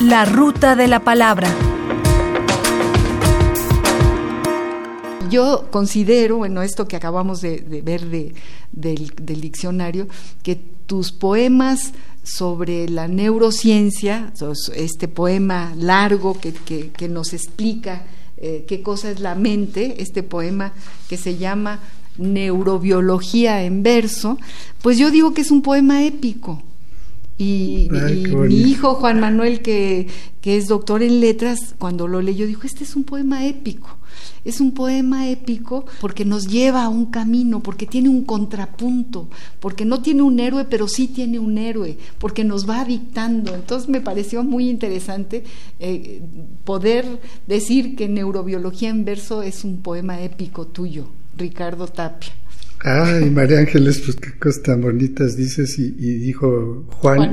[0.00, 1.48] La ruta de la palabra.
[5.28, 8.08] Yo considero, bueno, esto que acabamos de, ver
[8.72, 10.08] del, diccionario,
[10.42, 14.32] que tus poemas sobre la neurociencia,
[14.74, 20.72] este poema largo que, nos explica eh, qué cosa es la mente, este poema
[21.08, 21.80] que se llama
[22.18, 24.38] Neurobiología en verso,
[24.82, 26.62] pues yo digo que es un poema épico.
[27.38, 30.08] Y, mi hijo Juan Manuel, que,
[30.40, 33.98] que es doctor en letras, cuando lo leyó, dijo, este es un poema épico.
[34.44, 39.84] Es un poema épico porque nos lleva a un camino, porque tiene un contrapunto, porque
[39.84, 43.54] no tiene un héroe, pero sí tiene un héroe, porque nos va dictando.
[43.54, 45.42] Entonces me pareció muy interesante
[45.80, 46.22] eh,
[46.64, 52.32] poder decir que Neurobiología en verso es un poema épico tuyo, Ricardo Tapia.
[52.88, 57.32] Ay, María Ángeles, pues qué cosas tan bonitas dices y, dijo Juan.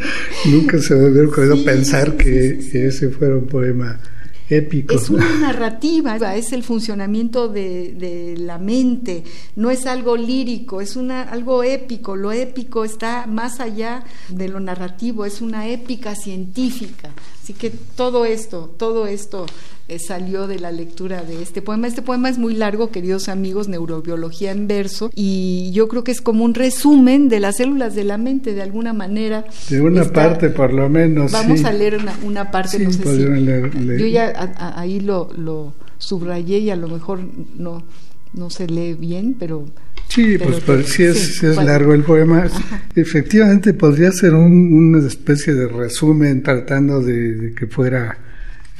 [0.46, 4.00] Nunca se me hubiera ocurrido pensar que, ese fuera un poema
[4.48, 4.94] épico.
[4.94, 9.24] Es una narrativa, es el funcionamiento de, la mente,
[9.56, 12.16] no es algo lírico, es una, algo épico.
[12.16, 17.10] Lo épico está más allá de lo narrativo, es una épica científica.
[17.42, 19.44] Así que todo esto, todo esto
[19.88, 21.86] eh, salió de la lectura de este poema.
[21.86, 26.20] Este poema es muy largo, queridos amigos, neurobiología en verso, y yo creo que es
[26.20, 29.44] como un resumen de las células de la mente, de alguna manera.
[29.68, 31.32] De una parte, por lo menos.
[31.32, 36.70] Vamos a leer una, parte, no sé si, Yo ya ahí lo, lo subrayé y
[36.70, 37.20] a lo mejor
[37.56, 37.84] no,
[38.32, 39.66] no se lee bien, pero
[40.08, 42.46] Sí, pues, si es, es largo el poema.
[42.94, 48.16] Efectivamente podría ser una especie de resumen tratando de, que fuera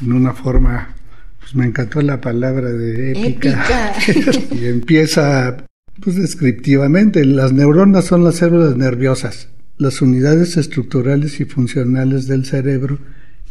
[0.02, 0.94] en una forma,
[1.40, 3.94] pues me encantó la palabra de épica.
[4.50, 5.66] y empieza
[6.02, 12.98] pues descriptivamente, las neuronas son las células nerviosas, las unidades estructurales y funcionales del cerebro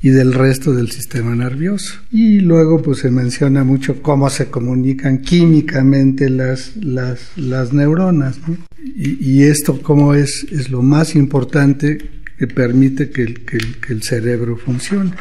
[0.01, 1.95] y del resto del sistema nervioso.
[2.11, 8.37] Y luego pues se menciona mucho cómo se comunican químicamente las, las, las neuronas.
[8.85, 14.57] Y, esto cómo es, es lo más importante que permite que el, que el, cerebro
[14.57, 15.13] funcione.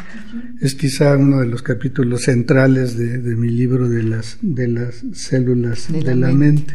[0.59, 5.87] es quizá uno de los capítulos centrales de, mi libro de las, de las células
[5.89, 6.73] de, la, mente.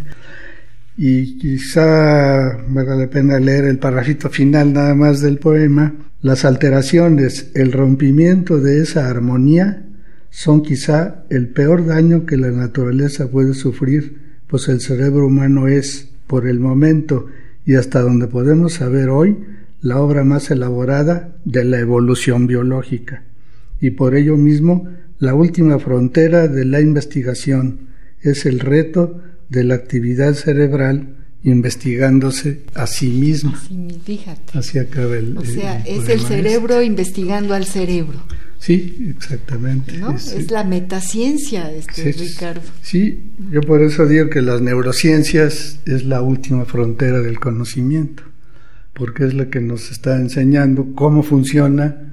[0.97, 5.95] Y quizá vale la pena leer el parrafito final nada más del poema.
[6.23, 9.87] Las alteraciones, el rompimiento de esa armonía
[10.31, 16.09] son quizá el peor daño que la naturaleza puede sufrir, pues el cerebro humano es,
[16.27, 17.27] por el momento
[17.67, 19.37] y hasta donde podemos saber hoy,
[19.81, 23.25] la obra más elaborada de la evolución biológica
[23.81, 24.88] y por ello mismo
[25.19, 27.88] la última frontera de la investigación
[28.21, 33.61] es el reto de la actividad cerebral investigándose a sí misma.
[34.05, 34.59] fíjate.
[34.59, 35.38] Así acaba el.
[35.38, 38.19] O sea, es el cerebro investigando al cerebro.
[38.59, 40.01] Sí, exactamente.
[40.17, 42.61] Es, la metaciencia, este, Ricardo.
[42.83, 48.25] Sí, yo por eso digo que las neurociencias es la última frontera del conocimiento,
[48.99, 52.09] porque es la que nos está enseñando cómo funciona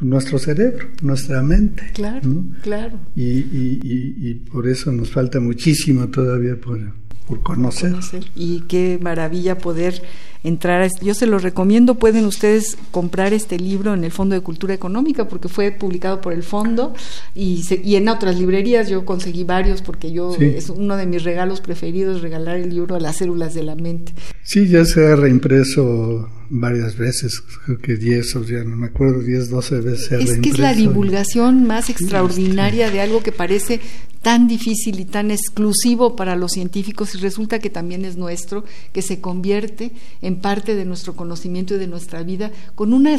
[0.00, 1.90] nuestro cerebro, nuestra mente.
[1.94, 2.98] Claro, claro.
[3.16, 6.78] Y, y, y, por eso nos falta muchísimo todavía por,
[7.26, 7.94] por conocer.
[8.34, 10.02] Y qué maravilla poder
[10.44, 14.40] entrar a yo se lo recomiendo pueden ustedes comprar este libro en el Fondo de
[14.40, 16.94] Cultura Económica porque fue publicado por el fondo
[17.34, 21.60] y, y en otras librerías yo conseguí varios porque yo es uno de mis regalos
[21.60, 24.12] preferidos regalar el libro a las células de la mente.
[24.42, 29.20] Sí ya se ha reimpreso varias veces, creo que 10 o ya no me acuerdo,
[29.20, 30.12] 10, 12 veces.
[30.12, 33.80] Es que es la divulgación más extraordinaria de algo que parece
[34.22, 39.02] tan difícil y tan exclusivo para los científicos y resulta que también es nuestro, que
[39.02, 43.16] se convierte en parte de nuestro conocimiento y de nuestra vida con una,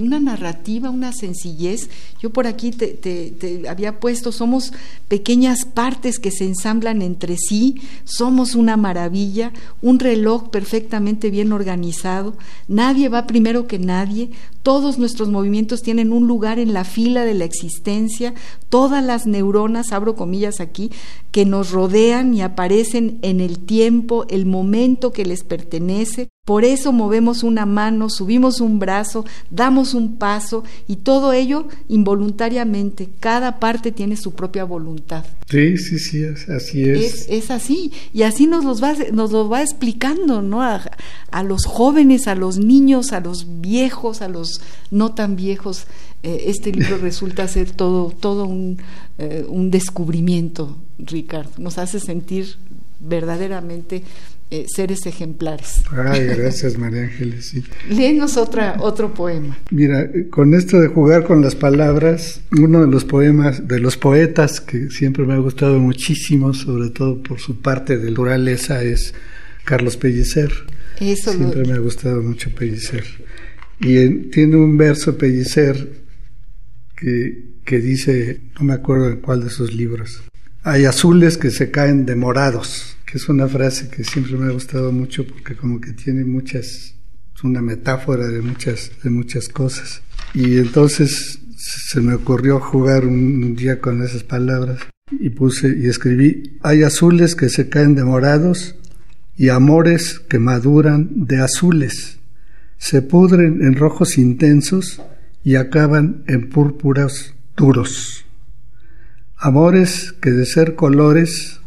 [0.00, 1.88] una narrativa, una sencillez.
[2.20, 4.72] Yo por aquí te, te había puesto, somos
[5.08, 12.36] pequeñas partes que se ensamblan entre sí, somos una maravilla, un reloj perfectamente bien organizado,
[12.66, 14.30] nadie va primero que nadie,
[14.62, 18.34] todos nuestros movimientos tienen un lugar en la fila de la existencia,
[18.68, 20.90] todas las neuronas, abro comillas aquí,
[21.30, 26.28] que nos rodean y aparecen en el tiempo, el momento que les pertenece.
[26.48, 33.10] Por eso movemos una mano, subimos un brazo, damos un paso y todo ello involuntariamente.
[33.20, 35.26] Cada parte tiene su propia voluntad.
[35.50, 37.28] Sí, sí, sí, así es.
[37.28, 37.92] Es, así.
[38.14, 40.62] Y así nos, los va, nos lo va explicando, ¿no?
[40.62, 40.90] A,
[41.30, 45.86] a, los jóvenes, a los niños, a los viejos, a los no tan viejos.
[46.22, 48.78] Eh, este libro resulta ser todo, todo un,
[49.18, 51.50] eh, un descubrimiento, Ricardo.
[51.58, 52.56] Nos hace sentir
[53.00, 54.02] verdaderamente
[54.50, 55.82] eh, seres ejemplares.
[55.90, 57.48] Ay, gracias María Ángeles.
[57.48, 57.62] Sí.
[57.90, 59.58] Léenos otra, otro poema.
[59.70, 64.60] Mira, con esto de jugar con las palabras, uno de los poemas, de los poetas
[64.60, 69.14] que siempre me ha gustado muchísimo, sobre todo por su parte de naturaleza, es
[69.64, 70.50] Carlos Pellicer.
[70.98, 73.04] Eso siempre me ha gustado mucho Pellicer.
[73.80, 76.04] Y tiene un verso Pellicer
[76.96, 80.22] que, que dice, no me acuerdo en cuál de sus libros,
[80.62, 84.52] hay azules que se caen de morados que es una frase que siempre me ha
[84.52, 86.66] gustado mucho porque como que tiene muchas,
[87.34, 90.02] es una metáfora de muchas, de muchas cosas.
[90.34, 96.58] Y entonces se me ocurrió jugar un, día con esas palabras y puse y escribí,
[96.62, 98.74] hay azules que se caen de morados
[99.36, 102.18] y amores que maduran de azules,
[102.76, 105.00] se pudren en rojos intensos
[105.42, 108.26] y acaban en púrpuras duros.
[109.34, 111.58] Amores que de ser colores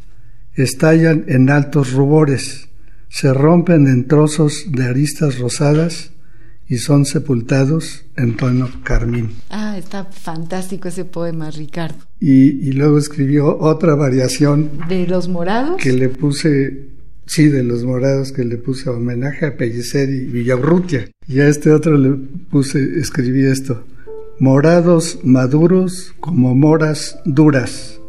[0.56, 2.70] estallan en altos rubores,
[3.10, 6.12] se rompen en trozos de aristas rosadas
[6.72, 9.32] y son sepultados en tono carmín.
[9.50, 11.98] Ah, está fantástico ese poema, Ricardo.
[12.22, 14.70] Y, luego escribió otra variación.
[14.88, 15.76] ¿De los morados?
[15.82, 16.88] Que le puse,
[17.26, 21.10] sí, de los morados, que le puse homenaje a Pellicer y Villaurrutia.
[21.28, 22.12] Y a este otro le
[22.50, 23.84] puse, escribí esto.
[24.40, 28.00] Morados maduros como moras duras,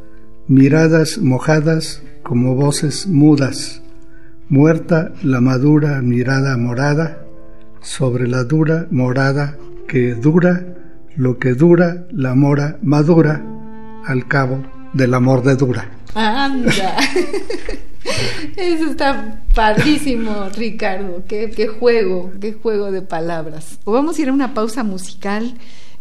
[0.47, 2.01] miradas mojadas
[2.33, 3.83] como voces mudas,
[4.49, 7.27] muerta la madura mirada morada,
[7.83, 10.65] sobre la dura morada que dura
[11.15, 13.45] lo que dura la mora madura
[14.07, 14.65] al cabo
[14.95, 15.91] de amor de dura.
[16.15, 16.97] Anda.
[18.57, 21.25] Eso está padrísimo, Ricardo.
[21.29, 23.79] Qué, qué, juego, qué juego de palabras.
[23.85, 25.53] Vamos a ir a una pausa musical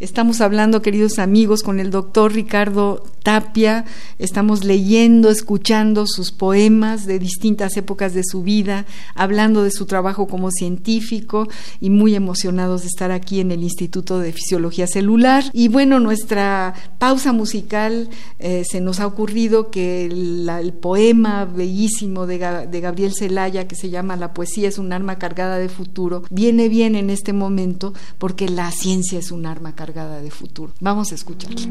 [0.02, 3.86] Estamos hablando, queridos amigos, con el doctor Ricardo Tapia.
[4.18, 10.26] Estamos leyendo, escuchando sus poemas de distintas épocas de su vida, hablando de su trabajo
[10.26, 11.48] como científico
[11.80, 15.44] y muy emocionados de estar aquí en el Instituto de Fisiología Celular.
[15.54, 18.10] Y bueno, nuestra pausa musical
[18.40, 23.92] eh, se nos ha ocurrido que el, poema bellísimo de, de Gabriel Celaya, que se
[23.92, 28.50] llama La poesía es un arma cargada de futuro, viene bien en este momento porque
[28.50, 30.72] la ciencia es un arma cargada de futuro.
[30.80, 31.62] Vamos a escucharla.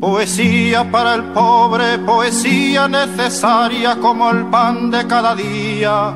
[0.00, 6.14] Poesía para el pobre, poesía necesaria como el pan de cada día,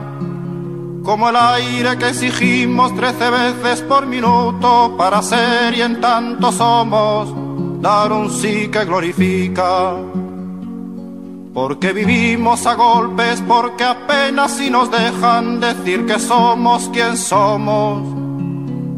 [1.04, 7.82] como el aire que exigimos trece veces por minuto para ser y en tanto somos,
[7.82, 9.96] dar un sí que glorifica.
[11.52, 18.13] Porque vivimos a golpes, porque apenas si nos dejan decir que somos quien somos.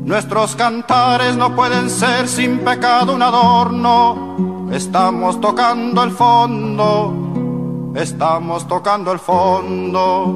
[0.07, 4.37] Nuestros cantares no pueden ser sin pecado un adorno
[4.73, 10.27] Estamos tocando el fondo, estamos tocando el fondo.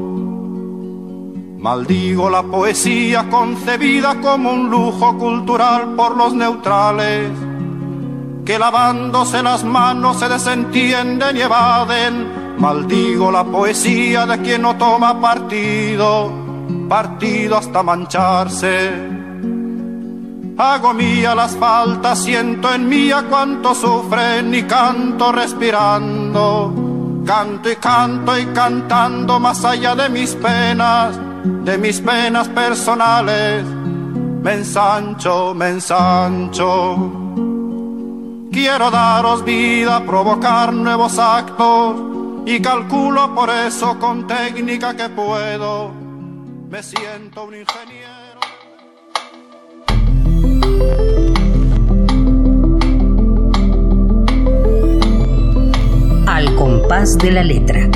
[1.59, 7.29] Maldigo la poesía concebida como un lujo cultural por los neutrales,
[8.47, 12.57] que lavándose las manos se desentienden y evaden.
[12.59, 16.31] Maldigo la poesía de quien no toma partido,
[16.89, 19.20] partido hasta mancharse
[20.57, 27.23] Hago mía las faltas, siento en mía cuánto sufren y canto respirando.
[27.27, 31.19] Canto y canto y cantando más allá de mis penas,
[31.65, 33.65] de mis penas personales.
[34.43, 37.21] Me ensancho, me ensancho.
[38.53, 41.97] Quiero daros vida, provocar nuevos actos
[42.47, 45.93] y calculo por eso con técnica que puedo.
[46.69, 48.00] Me siento un ingeniero.
[56.27, 57.91] Al compás de la letra.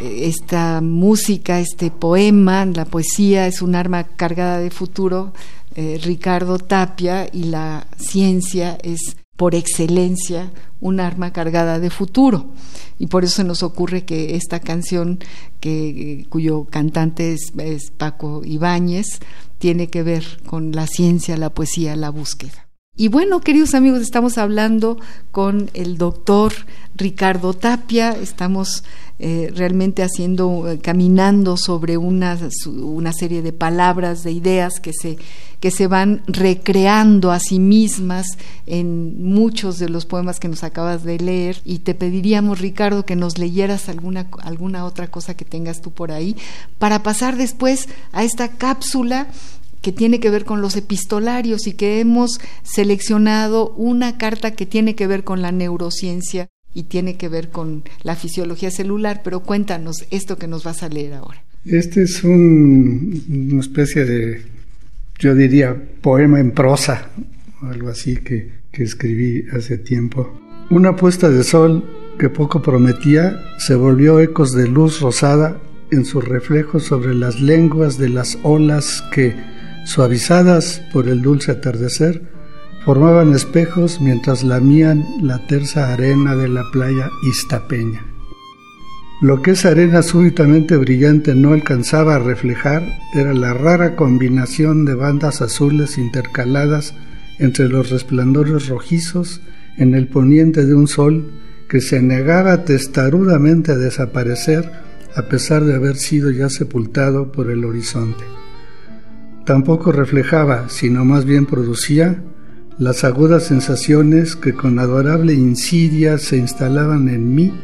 [0.00, 5.32] Esta música, este poema, la poesía es un arma cargada de futuro.
[5.76, 12.50] Eh, Ricardo Tapia y la ciencia es por excelencia un arma cargada de futuro.
[12.98, 15.20] Y por eso se nos ocurre que esta canción,
[15.60, 19.20] que, cuyo cantante es, es Paco Ibáñez,
[19.58, 22.67] tiene que ver con la ciencia, la poesía, la búsqueda.
[23.00, 24.98] Y bueno, queridos amigos, estamos hablando
[25.30, 26.52] con el doctor
[26.96, 28.82] Ricardo Tapia, estamos
[29.20, 32.36] eh, realmente haciendo, eh, caminando sobre una,
[32.66, 35.16] una, serie de palabras, de ideas que se,
[35.60, 38.36] que se van recreando a sí mismas
[38.66, 41.60] en muchos de los poemas que nos acabas de leer.
[41.64, 46.10] Y te pediríamos, Ricardo, que nos leyeras alguna, alguna otra cosa que tengas tú por
[46.10, 46.36] ahí,
[46.80, 49.28] para pasar después a esta cápsula
[49.82, 54.94] que tiene que ver con los epistolarios y que hemos seleccionado una carta que tiene
[54.94, 60.06] que ver con la neurociencia y tiene que ver con la fisiología celular, pero cuéntanos
[60.10, 61.42] esto que nos vas a leer ahora.
[61.64, 64.42] Este es un, una especie de,
[65.18, 67.10] yo diría, poema en prosa,
[67.62, 70.40] algo así que, que escribí hace tiempo.
[70.70, 71.84] Una puesta de sol
[72.18, 75.60] que poco prometía se volvió ecos de luz rosada
[75.90, 79.34] en su reflejo sobre las lenguas de las olas que,
[79.84, 82.22] suavizadas por el dulce atardecer,
[82.84, 88.04] formaban espejos mientras lamían la tersa arena de la playa Iztapeña.
[89.20, 92.82] Lo que esa arena súbitamente brillante no alcanzaba a reflejar
[93.14, 96.94] era la rara combinación de bandas azules intercaladas
[97.38, 99.40] entre los resplandores rojizos
[99.76, 101.32] en el poniente de un sol
[101.68, 104.70] que se negaba testarudamente a desaparecer
[105.16, 108.24] a pesar de haber sido ya sepultado por el horizonte
[109.48, 112.22] tampoco reflejaba, sino más bien producía,
[112.78, 117.58] las agudas sensaciones que con adorable insidia se instalaban en mí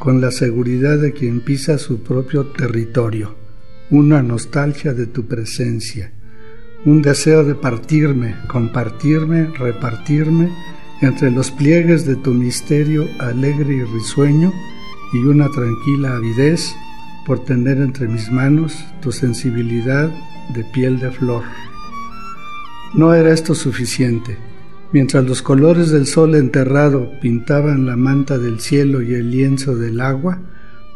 [0.00, 3.36] con la seguridad de quien pisa su propio territorio,
[3.92, 6.12] una nostalgia de tu presencia,
[6.84, 10.50] un deseo de partirme, compartirme, repartirme
[11.00, 14.52] entre los pliegues de tu misterio alegre y risueño
[15.12, 16.74] y una tranquila avidez
[17.26, 20.10] por tener entre mis manos tu sensibilidad
[20.54, 21.42] de piel de flor.
[22.94, 24.36] No era esto suficiente.
[24.92, 30.00] Mientras los colores del sol enterrado pintaban la manta del cielo y el lienzo del
[30.00, 30.40] agua,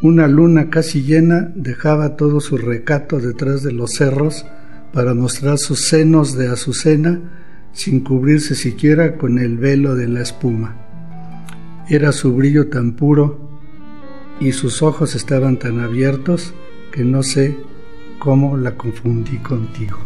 [0.03, 4.45] una luna casi llena dejaba todo su recato detrás de los cerros
[4.93, 7.21] para mostrar sus senos de azucena
[7.73, 10.77] sin cubrirse siquiera con el velo de la espuma.
[11.89, 13.44] Era su brillo tan puro
[14.41, 16.55] y sus ojos estaban tan abiertos
[16.93, 17.57] que no sé
[18.19, 19.99] cómo la confundí contigo.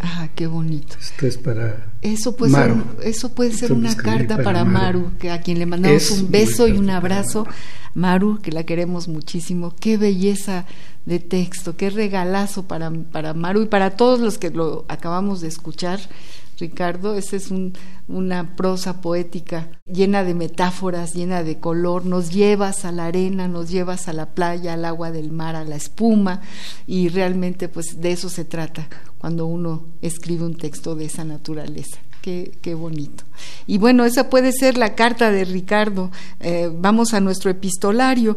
[0.00, 0.96] Ah, qué bonito.
[1.00, 5.40] Esto es para eso puede ser, eso puede ser una carta para, Maru, que a
[5.40, 7.46] quien le mandamos un beso y un abrazo.
[7.94, 9.74] Maru, que la queremos muchísimo.
[9.80, 10.66] Qué belleza
[11.04, 15.48] de texto, qué regalazo para, para Maru y para todos los que lo acabamos de
[15.48, 15.98] escuchar.
[16.58, 17.14] Ricardo.
[17.14, 17.52] Esa es
[18.08, 22.04] una prosa poética llena de metáforas, llena de color.
[22.04, 25.64] Nos llevas a la arena, nos llevas a la playa, al agua del mar, a
[25.64, 26.40] la espuma
[26.86, 28.88] y realmente pues de eso se trata
[29.18, 31.98] cuando uno escribe un texto de esa naturaleza.
[32.22, 33.22] Qué, qué, bonito.
[33.68, 36.10] Y bueno, esa puede ser la carta de Ricardo.
[36.40, 38.36] Eh, vamos a nuestro epistolario.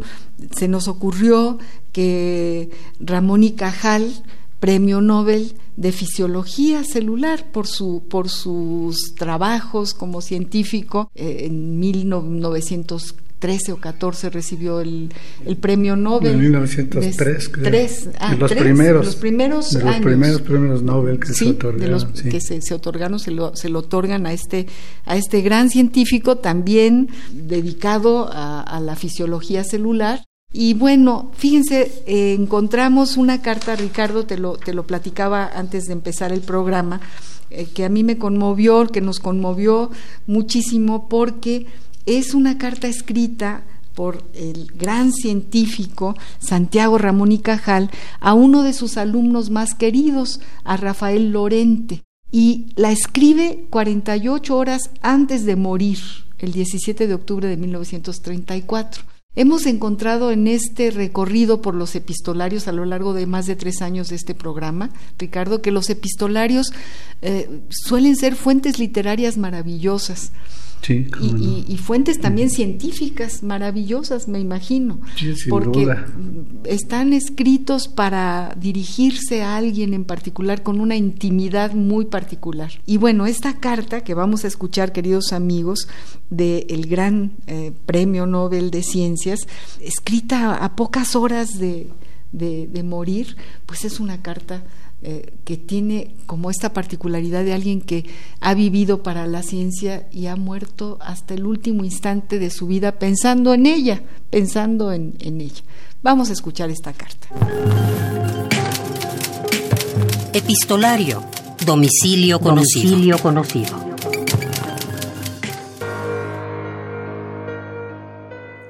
[0.56, 1.58] Se nos ocurrió
[1.92, 4.14] que Ramón y Cajal
[4.60, 11.10] premio Nobel de Fisiología Celular por, su, por sus trabajos como científico.
[11.16, 15.10] Eh, en 1913 o 14 recibió el,
[15.46, 16.34] el premio Nobel.
[16.34, 17.66] En 1903, creo.
[17.66, 20.06] Tres, ah, los, tres, primeros, los primeros de los años.
[20.06, 21.80] primeros premios Nobel que sí, se otorgaron.
[21.80, 22.30] de los sí.
[22.30, 24.68] que se, se, otorgaron, se lo, se lo otorgan a este,
[25.06, 32.34] a este gran científico también dedicado a, a la fisiología celular y bueno, fíjense, eh,
[32.34, 37.02] encontramos una carta, Ricardo, te lo, te lo platicaba antes de empezar el programa,
[37.52, 39.92] eh, que a mí me conmovió, que nos conmovió
[40.26, 41.68] muchísimo porque
[42.08, 48.74] es una carta escrita por el gran científico Santiago Ramón y Cajal a uno de
[48.74, 56.00] sus alumnos más queridos, a Rafael Lorente, y la escribe 48 horas antes de morir,
[56.40, 59.19] el 17 de octubre de 1934.
[59.36, 63.82] Hemos encontrado en este recorrido por los epistolarios a lo largo de más de tres
[63.84, 66.74] años de este programa, Ricardo, que los epistolarios
[67.22, 70.32] eh, suelen ser fuentes literarias maravillosas.
[70.82, 71.38] Sí, y, no.
[71.40, 76.06] y, y, fuentes también científicas maravillosas, me imagino, sí, porque duda.
[76.64, 82.72] están escritos para dirigirse a alguien en particular con una intimidad muy particular.
[82.86, 85.88] Y bueno, esta carta que vamos a escuchar, queridos amigos,
[86.30, 89.42] del el gran eh, Premio Nobel de Ciencias,
[89.82, 91.90] escrita a pocas horas de,
[92.32, 94.64] de, de morir, pues es una carta
[95.02, 98.06] eh, que tiene como esta particularidad de alguien que
[98.42, 103.00] ha vivido para la ciencia y ha muerto hasta el último instante de su vida
[103.00, 105.62] pensando en ella, pensando en, en ella.
[106.02, 107.28] Vamos a escuchar esta carta.
[110.34, 111.24] Epistolario.
[111.66, 112.90] Domicilio conocido.
[112.90, 113.90] Domicilio conocido.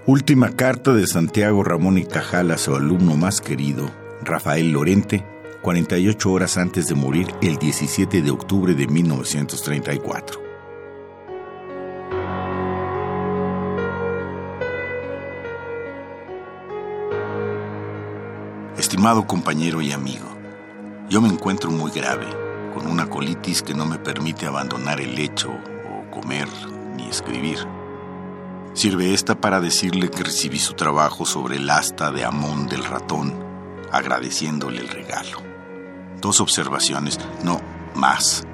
[0.06, 3.92] Última carta de Santiago Ramón y Cajal a su alumno más querido,
[4.24, 5.24] Rafael Lorente,
[5.62, 10.41] 48 horas antes de morir el 17 de octubre de 1934.
[18.78, 20.26] Estimado compañero y amigo,
[21.10, 22.26] yo me encuentro muy grave,
[22.74, 26.47] con una colitis que no me permite abandonar el lecho o comer
[26.95, 27.57] ni escribir.
[28.74, 33.34] Sirve esta para decirle que recibí su trabajo sobre el asta de Amón del ratón,
[33.91, 35.49] agradeciéndole el regalo.
[36.22, 37.61] Dos observaciones, no
[37.95, 38.45] más.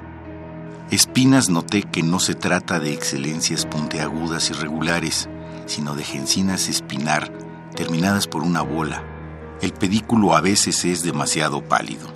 [0.90, 5.28] Espinas noté que no se trata de excelencias puntiagudas y regulares,
[5.66, 7.32] sino de gencinas espinar
[7.74, 9.02] terminadas por una bola.
[9.60, 12.06] El pedículo a veces es demasiado pálido.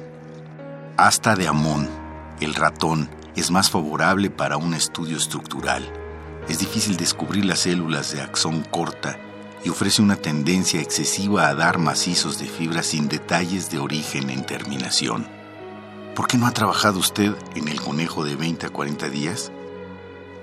[0.96, 1.88] Asta de Amón,
[2.40, 5.82] el ratón, es más favorable para un estudio estructural.
[6.48, 9.18] Es difícil descubrir las células de axón corta
[9.64, 14.44] y ofrece una tendencia excesiva a dar macizos de fibra sin detalles de origen en
[14.44, 15.39] terminación.
[16.14, 19.52] ¿Por qué no ha trabajado usted en el conejo de 20 a 40 días?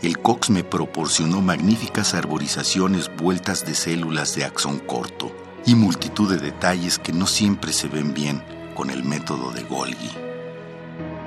[0.02, 5.32] El Cox me proporcionó magníficas arborizaciones vueltas de células de axón corto
[5.66, 8.42] y multitud de detalles que no siempre se ven bien
[8.76, 10.12] con el método de Golgi.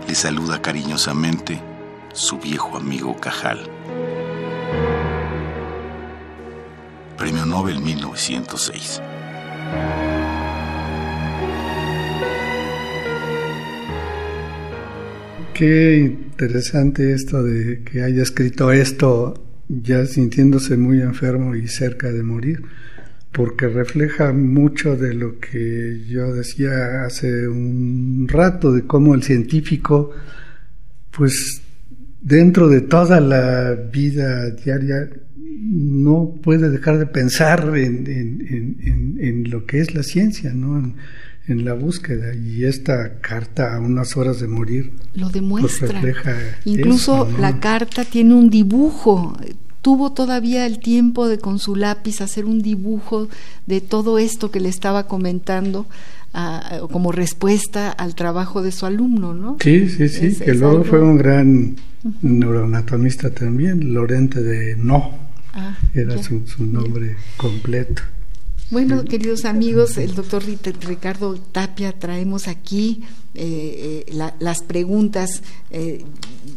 [0.07, 1.61] Le saluda cariñosamente
[2.13, 3.69] su viejo amigo Cajal.
[7.17, 9.03] Premio Nobel 1906.
[15.61, 19.35] Qué interesante esto de que haya escrito esto
[19.69, 22.63] ya sintiéndose muy enfermo y cerca de morir,
[23.31, 30.13] porque refleja mucho de lo que yo decía hace un rato, de cómo el científico,
[31.11, 31.61] pues
[32.23, 35.11] dentro de toda la vida diaria,
[35.45, 40.95] no puede dejar de pensar en, en, en, lo que es la ciencia, ¿no?
[41.51, 45.89] En, la búsqueda y esta carta a unas horas de morir lo demuestra.
[45.89, 47.39] Pues refleja Incluso eso, ¿no?
[47.39, 49.37] la carta tiene un dibujo.
[49.83, 53.29] Tuvo todavía el tiempo de con su lápiz hacer un dibujo
[53.67, 55.87] de todo esto que le estaba comentando
[56.33, 59.57] a, como respuesta al trabajo de su alumno, ¿no?
[59.61, 60.85] Sí, sí, sí, es, que es luego algo...
[60.85, 61.77] fue un gran
[62.23, 65.13] neuroanatomista también, Lorente de No,
[65.55, 68.03] ah, era su, su, nombre completo.
[68.71, 73.03] Bueno, queridos amigos, el doctor Ricardo Tapia traemos aquí
[73.35, 75.43] eh, eh, la, las preguntas.
[75.73, 76.05] Eh,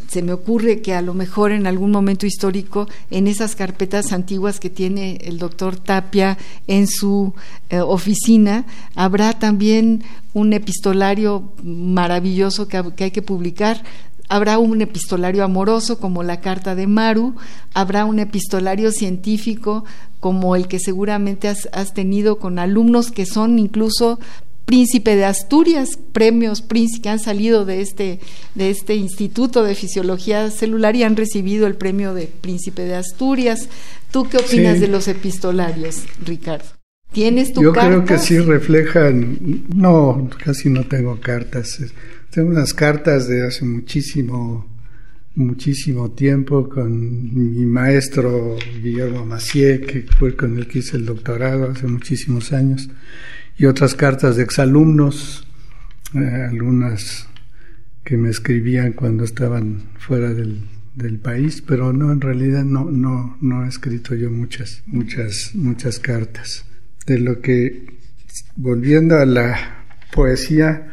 [0.09, 4.59] se me ocurre que a lo mejor en algún momento histórico, en esas carpetas antiguas
[4.59, 6.38] que tiene el doctor Tapia
[6.68, 7.34] en su
[7.72, 10.03] oficina, habrá también
[10.36, 13.84] un epistolario maravilloso que, hay que publicar
[14.30, 17.36] habrá un epistolario amoroso como la carta de Maru,
[17.74, 19.86] habrá un epistolario científico
[20.19, 24.19] como el que seguramente has, has, tenido con alumnos que son incluso
[24.65, 28.19] Príncipe de Asturias, premios Príncipe que han salido de este,
[28.55, 33.67] de este Instituto de Fisiología Celular y han recibido el premio de Príncipe de Asturias.
[34.11, 36.65] ¿Tú qué opinas de los epistolarios, Ricardo?
[37.11, 41.80] ¿Tienes tu Yo creo que sí reflejan, no, casi no tengo cartas.
[42.34, 44.68] Tengo unas cartas de hace muchísimo,
[45.36, 51.70] muchísimo tiempo con mi maestro Guillermo Macié, que fue con el que hice el doctorado
[51.70, 52.90] hace muchísimos años
[53.56, 55.48] y otras cartas de exalumnos,
[56.16, 57.28] eh, algunas
[58.04, 60.64] que me escribían cuando estaban fuera del,
[60.96, 66.00] del, país, pero no, en realidad no, no, no he escrito yo muchas, muchas, muchas
[66.00, 66.66] cartas.
[67.06, 67.86] De lo que,
[68.56, 70.93] volviendo a la poesía,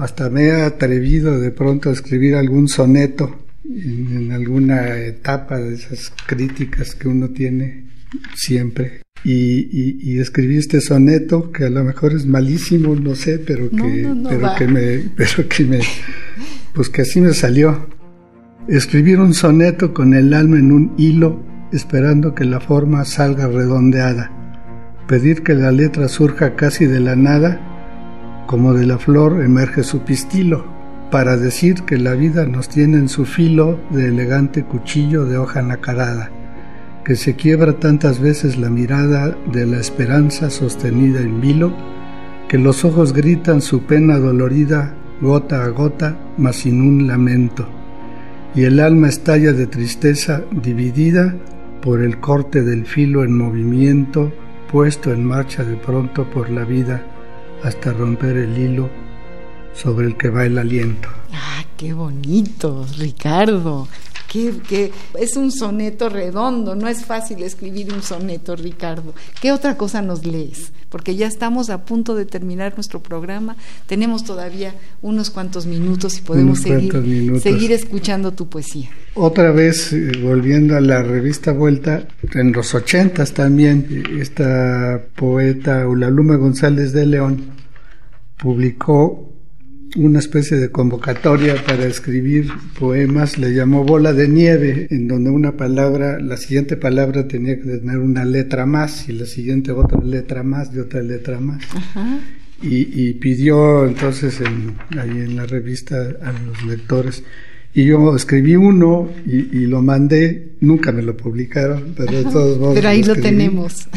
[0.00, 5.74] hasta me he atrevido de pronto a escribir algún soneto en, en alguna etapa de
[5.74, 7.88] esas críticas que uno tiene
[8.34, 13.68] siempre y, y, escribí este soneto que a lo mejor es malísimo, no sé, pero
[13.68, 15.80] que, pero que me, pero que me,
[16.72, 17.88] pues que así me salió.
[18.68, 21.42] Escribir un soneto con el alma en un hilo,
[21.72, 24.30] esperando que la forma salga redondeada.
[25.08, 27.60] Pedir que la letra surja casi de la nada,
[28.48, 30.64] como de la flor emerge su pistilo,
[31.12, 35.62] para decir que la vida nos tiene en su filo de elegante cuchillo de hoja
[35.62, 36.32] nacarada
[37.08, 41.72] que se quiebra tantas veces la mirada de la esperanza sostenida en vilo,
[42.50, 47.66] que los ojos gritan su pena dolorida gota a gota, mas sin un lamento,
[48.54, 51.34] y el alma estalla de tristeza dividida
[51.80, 54.30] por el corte del filo en movimiento,
[54.70, 57.02] puesto en marcha de pronto por la vida
[57.62, 58.88] hasta romper el hilo
[59.74, 61.08] sobre el que va el aliento.
[61.32, 63.88] ¡Ah, qué bonito, Ricardo!
[64.28, 69.14] Que, es un soneto redondo, no es fácil escribir un soneto, Ricardo.
[69.40, 70.72] ¿Qué otra cosa nos lees?
[70.90, 73.56] Porque ya estamos a punto de terminar nuestro programa,
[73.86, 78.90] tenemos todavía unos cuantos minutos y podemos seguir, seguir escuchando tu poesía.
[79.14, 86.36] Otra vez, eh, volviendo a la revista Vuelta, en los ochentas también, esta poeta Ulaluma
[86.36, 87.50] González de León
[88.38, 89.37] publicó
[89.96, 95.56] una especie de convocatoria para escribir poemas, le llamó Bola de Nieve, en donde una
[95.56, 100.42] palabra, la siguiente palabra tenía que tener una letra más y la siguiente otra letra
[100.42, 101.62] más y otra letra más.
[102.60, 107.22] Y, pidió entonces en, ahí en la revista a los lectores.
[107.72, 112.74] Y yo escribí uno y, lo mandé, nunca me lo publicaron, pero de todos modos.
[112.74, 113.88] Pero ahí lo, tenemos.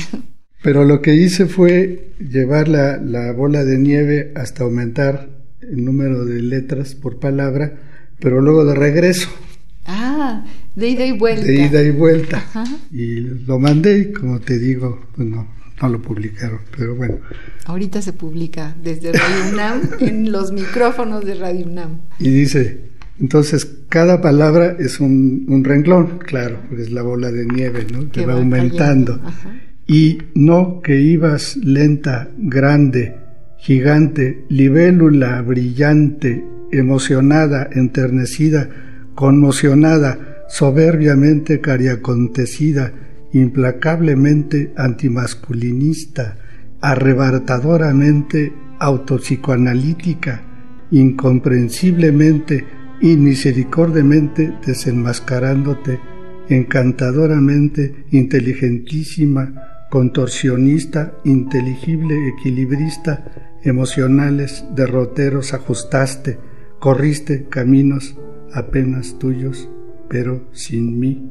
[0.61, 6.25] Pero lo que hice fue llevar la, la bola de nieve hasta aumentar el número
[6.25, 7.73] de letras por palabra,
[8.19, 9.29] pero luego de regreso.
[9.85, 10.45] Ah,
[10.75, 11.45] de ida y vuelta.
[11.45, 12.43] De ida y vuelta.
[12.91, 15.47] Y lo mandé y como te digo, pues no,
[15.81, 17.17] no lo publicaron, pero bueno.
[17.65, 22.01] Ahorita se publica desde Radio UNAM en los micrófonos de Radio UNAM.
[22.19, 27.45] Y dice, entonces cada palabra es un, un renglón, claro, porque es la bola de
[27.45, 28.09] nieve, ¿no?
[28.09, 29.19] Que, va, aumentando.
[29.87, 33.17] Y no que ibas lenta, grande,
[33.61, 38.69] gigante, libélula brillante, emocionada, enternecida,
[39.13, 42.91] conmocionada, soberbiamente cariacontecida,
[43.33, 46.37] implacablemente antimasculinista,
[46.81, 50.41] arrebatadoramente autopsicoanalítica,
[50.89, 52.65] incomprensiblemente,
[53.01, 55.99] inmisericordiamente desenmascarándote,
[56.49, 59.53] encantadoramente inteligentísima,
[59.91, 66.39] contorsionista, inteligible, equilibrista, emocionales, derroteros ajustaste,
[66.79, 68.15] corriste caminos
[68.53, 69.69] apenas tuyos,
[70.09, 71.29] pero sin mí.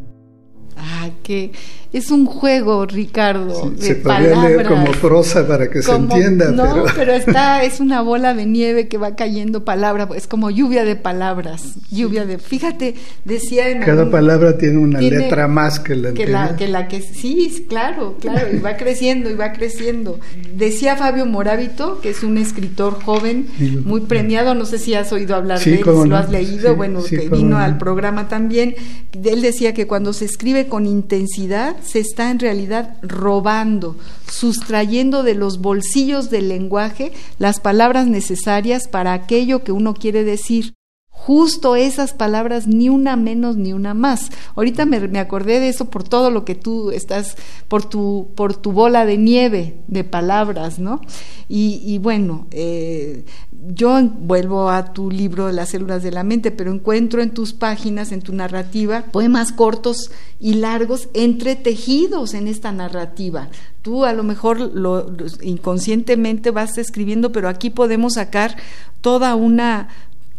[0.76, 1.52] Ah, que
[1.92, 3.72] es un juego, Ricardo.
[3.76, 6.52] se podría leer como prosa para que se entienda.
[6.52, 7.12] No, pero...
[7.20, 11.74] está, es una bola de nieve que va cayendo palabra, es como lluvia de palabras,
[11.90, 12.38] lluvia de.
[12.38, 12.94] Fíjate,
[13.24, 17.02] decía en cada palabra tiene una letra más que la que la que la que
[17.02, 20.20] sí, claro, claro, y va creciendo y va creciendo.
[20.54, 23.46] Decía Fabio Morábito, que es un escritor joven,
[23.84, 27.02] muy premiado, no sé si has oído hablar de él, si lo has leído, bueno,
[27.02, 28.76] que vino al programa también.
[29.24, 33.96] Él decía que cuando se escribe con intensidad se está en realidad robando,
[34.30, 40.74] sustrayendo de los bolsillos del lenguaje las palabras necesarias para aquello que uno quiere decir
[41.22, 44.30] justo esas palabras, ni una menos ni una más.
[44.56, 47.36] Ahorita me, me, acordé de eso por todo lo que tú estás,
[47.68, 51.02] por tu, por tu bola de nieve de palabras, ¿no?
[51.46, 56.72] Y, y bueno, eh, yo vuelvo a tu libro las células de la mente, pero
[56.72, 63.50] encuentro en tus páginas, en tu narrativa, poemas cortos y largos entretejidos en esta narrativa.
[63.82, 65.06] Tú a lo mejor lo,
[65.42, 68.56] inconscientemente vas escribiendo, pero aquí podemos sacar
[69.02, 69.88] toda una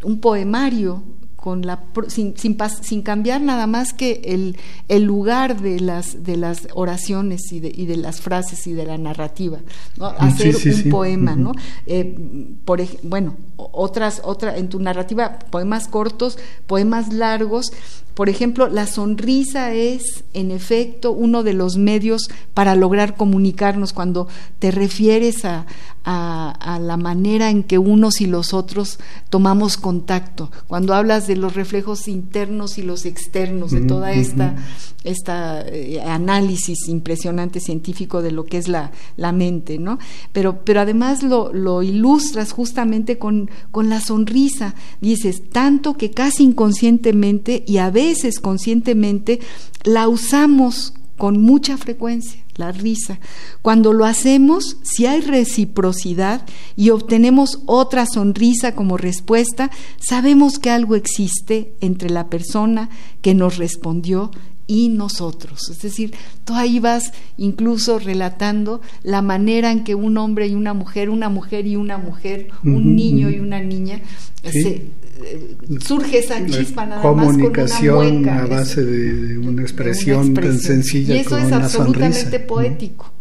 [0.03, 1.03] un poemario
[1.41, 4.57] con la, sin, sin, sin, cambiar nada más que el,
[4.89, 8.85] el, lugar de las, de las oraciones y de, y de, las frases y de
[8.85, 9.57] la narrativa,
[9.97, 10.05] ¿no?
[10.05, 11.53] hacer un poema, ¿no?
[11.87, 12.15] Eh,
[12.63, 16.37] por, bueno, otras, otra, en tu narrativa, poemas cortos,
[16.67, 17.73] poemas largos,
[18.13, 24.27] por ejemplo, la sonrisa es, en efecto, uno de los medios para lograr comunicarnos cuando
[24.59, 25.65] te refieres a,
[26.03, 28.99] a, la manera en que unos y los otros
[29.29, 34.55] tomamos contacto, cuando hablas de los reflejos internos y los externos, de toda esta,
[35.03, 39.99] esta eh, análisis impresionante científico de lo que es la, la mente, ¿no?
[40.33, 46.43] Pero, pero además lo, lo ilustras justamente con, con la sonrisa, dices, tanto que casi
[46.43, 48.00] inconscientemente y a veces
[48.41, 49.39] conscientemente
[49.83, 53.19] la usamos con mucha frecuencia la risa.
[53.61, 56.45] Cuando lo hacemos, si hay reciprocidad
[56.75, 62.89] y obtenemos otra sonrisa como respuesta, sabemos que algo existe entre la persona
[63.21, 64.31] que nos respondió
[64.67, 65.69] y nosotros.
[65.69, 66.13] Es decir,
[66.45, 71.29] tú ahí vas incluso relatando la manera en que un hombre y una mujer, una
[71.29, 74.01] mujer y una mujer, un niño y una niña,
[74.43, 74.91] eh,
[75.79, 81.15] surge esa chispa nada Comunicación más con una a base de, una, expresión tan sencilla
[81.15, 83.11] y eso es absolutamente poético.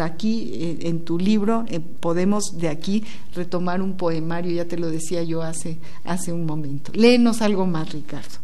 [0.00, 3.04] Aquí eh, en tu libro eh, podemos de aquí
[3.34, 6.90] retomar un poemario, ya te lo decía yo hace, hace un momento.
[6.94, 8.38] Léenos algo más, Ricardo.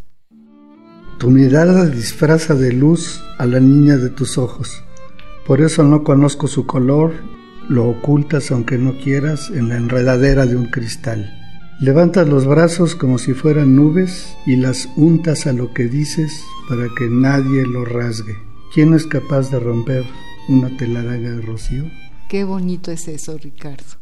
[1.19, 4.85] Tu mirada disfraza de luz a la niña de tus ojos.
[5.47, 7.13] Por eso no conozco su color,
[7.69, 11.40] lo ocultas aunque no quieras en la enredadera de un cristal.
[11.81, 16.89] Levantas los brazos como si fueran nubes y las untas a lo que dices para
[16.95, 18.37] que nadie lo rasgue.
[18.75, 20.05] ¿Quién es capaz de romper
[20.51, 21.85] una telaraña de rocío?
[22.29, 23.99] Qué bonito es eso, Ricardo.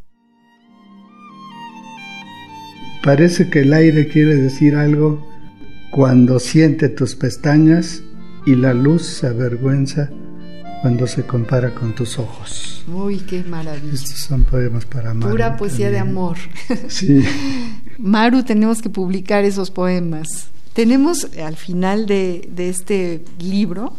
[3.05, 5.25] Parece que el aire quiere decir algo
[5.93, 8.03] cuando siente tus pestañas
[8.45, 10.11] y la luz se avergüenza
[10.81, 12.85] cuando se compara con tus ojos.
[12.87, 13.93] Uy, qué maravilla.
[13.93, 15.33] Estos son poemas para Maru.
[15.33, 16.37] Pura poesía de amor.
[16.89, 17.25] Sí.
[17.99, 20.49] Maru, tenemos que publicar esos poemas.
[20.73, 23.97] Tenemos al final de, de este libro,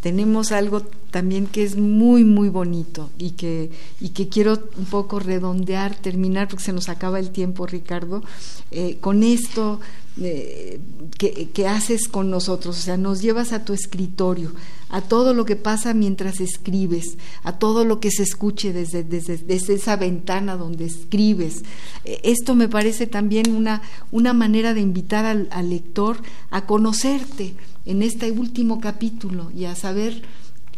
[0.00, 0.82] tenemos algo
[1.16, 3.70] también que es muy, muy bonito y que,
[4.02, 8.22] y que quiero un poco redondear, terminar, porque se nos acaba el tiempo, Ricardo,
[8.70, 9.80] eh, con esto
[10.20, 10.78] eh,
[11.16, 14.52] que, haces con nosotros, o sea, nos llevas a tu escritorio,
[14.90, 19.72] a todo lo que pasa mientras escribes, a todo lo que se escuche desde, desde,
[19.72, 21.62] esa ventana donde escribes.
[22.04, 26.18] Eh, esto me parece también una, una manera de invitar al lector
[26.50, 27.54] a conocerte
[27.86, 30.22] en este último capítulo y a saber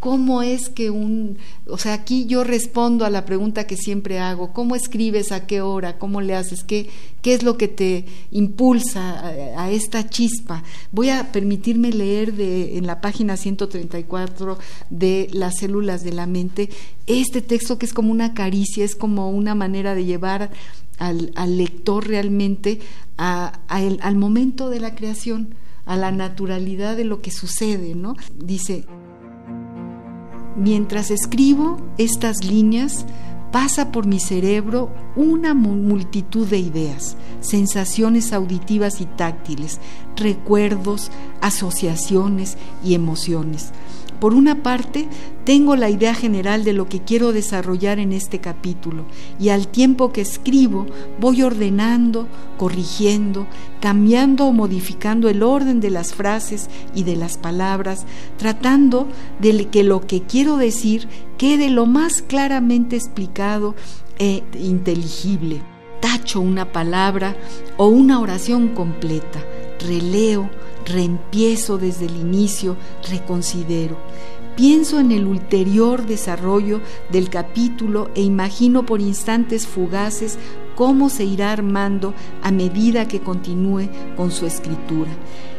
[0.01, 4.53] ¿Cómo es que un, o sea, aquí yo respondo a la pregunta que siempre hago,
[4.53, 6.89] ¿cómo escribes, a qué hora, cómo le haces, qué,
[7.23, 9.27] qué es lo que te impulsa
[9.57, 10.63] a, esta chispa?
[10.93, 14.59] Voy a permitirme leer de, en la página 134
[14.91, 16.69] de Las células de la mente
[17.09, 20.51] este texto que es como una caricia, es como una manera de llevar
[20.99, 22.81] al, lector realmente
[23.17, 25.55] al momento de la creación,
[25.87, 28.15] a la naturalidad de lo que sucede, ¿no?
[28.37, 28.85] Dice,
[30.59, 33.07] Mientras escribo estas líneas,
[33.53, 39.79] pasa por mi cerebro una multitud de ideas, sensaciones auditivas y táctiles,
[40.17, 43.71] recuerdos, asociaciones y emociones.
[44.21, 45.09] Por una parte,
[45.45, 49.05] tengo la idea general de lo que quiero desarrollar en este capítulo
[49.39, 50.87] y al tiempo que escribo
[51.21, 53.47] voy ordenando, corrigiendo,
[53.81, 58.07] cambiando o modificando el orden de las frases y de las palabras,
[58.37, 59.07] tratando
[59.41, 61.09] de que lo que quiero decir
[61.39, 63.75] quede lo más claramente explicado
[64.19, 65.62] e inteligible.
[66.01, 67.37] Tacho una palabra
[67.77, 69.41] o una oración completa,
[69.79, 70.51] releo,
[70.87, 72.76] reempiezo desde el inicio,
[73.09, 73.97] reconsidero.
[74.57, 76.81] Pienso en el ulterior desarrollo
[77.12, 80.37] del capítulo e imagino por instantes fugaces
[80.74, 82.12] cómo se irá armando
[82.43, 85.11] a medida que continúe con su escritura.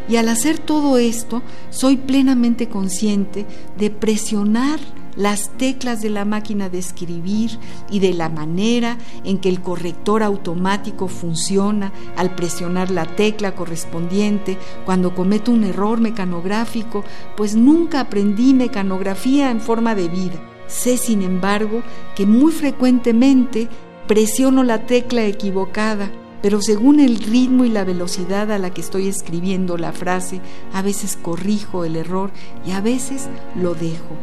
[0.09, 3.45] Y al hacer todo esto, soy plenamente consciente
[3.77, 4.79] de presionar
[5.19, 7.59] las teclas de la máquina de escribir
[7.91, 14.57] y de la manera en que el corrector automático funciona al presionar la tecla correspondiente
[14.85, 17.03] cuando cometo un error mecanográfico,
[17.35, 20.41] pues nunca aprendí mecanografía en forma de vida.
[20.67, 21.83] Sé, sin embargo,
[22.15, 23.67] que muy frecuentemente
[24.07, 26.09] presiono la tecla equivocada
[26.41, 30.39] pero según el ritmo y la velocidad a la que estoy escribiendo la frase,
[30.71, 32.31] a veces corrijo el error
[32.65, 34.15] y a veces lo dejo.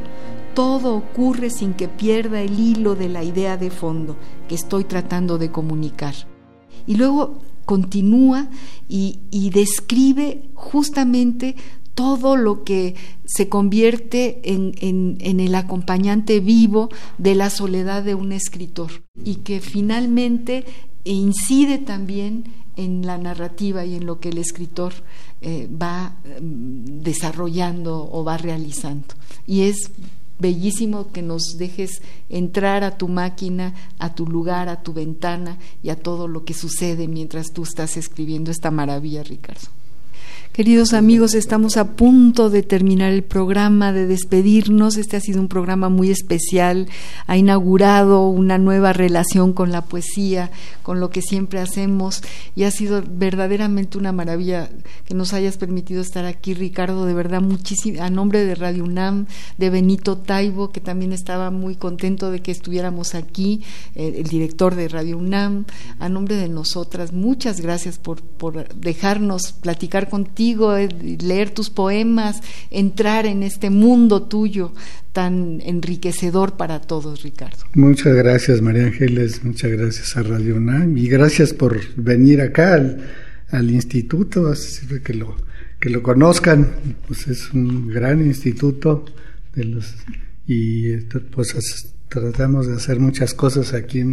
[0.56, 4.16] Todo ocurre sin que pierda el hilo de la idea de fondo
[4.48, 6.14] que estoy tratando de comunicar.
[6.86, 8.48] Y luego continúa
[8.88, 11.56] y, describe justamente
[11.94, 12.94] todo lo que
[13.26, 16.88] se convierte en, el acompañante vivo
[17.18, 20.64] de la soledad de un escritor y que finalmente
[21.04, 22.44] incide también
[22.76, 24.94] en la narrativa y en lo que el escritor
[25.42, 29.14] eh, va mm, desarrollando o va realizando.
[29.46, 29.90] Y es
[30.38, 35.90] bellísimo que nos dejes entrar a tu máquina, a tu lugar, a tu ventana y
[35.90, 39.68] a todo lo que sucede mientras tú estás escribiendo esta maravilla, Ricardo.
[40.56, 44.96] Queridos amigos, estamos a punto de terminar el programa, de despedirnos.
[44.96, 46.88] Este ha sido un programa muy especial.
[47.26, 50.50] Ha inaugurado una nueva relación con la poesía,
[50.82, 52.22] con lo que siempre hacemos.
[52.54, 54.70] Y ha sido verdaderamente una maravilla
[55.04, 57.04] que nos hayas permitido estar aquí, Ricardo.
[57.04, 58.02] De verdad, muchísimo.
[58.02, 59.26] A nombre de Radio UNAM,
[59.58, 63.60] de Benito Taibo, que también estaba muy contento de que estuviéramos aquí,
[63.94, 65.66] eh, el director de Radio UNAM.
[65.98, 73.26] A nombre de nosotras, muchas gracias por, por dejarnos platicar contigo leer tus poemas, entrar
[73.26, 74.72] en este mundo tuyo
[75.12, 77.56] tan enriquecedor para todos, Ricardo.
[77.74, 80.96] Muchas gracias, María Ángeles, muchas gracias a Radio UNAM.
[80.98, 85.36] Y gracias por venir acá al, instituto, así que lo,
[85.80, 86.68] que lo conozcan,
[87.06, 89.06] pues es un gran instituto
[89.54, 89.94] de los,
[90.46, 90.96] y
[91.34, 94.04] pues tratamos de hacer muchas cosas aquí,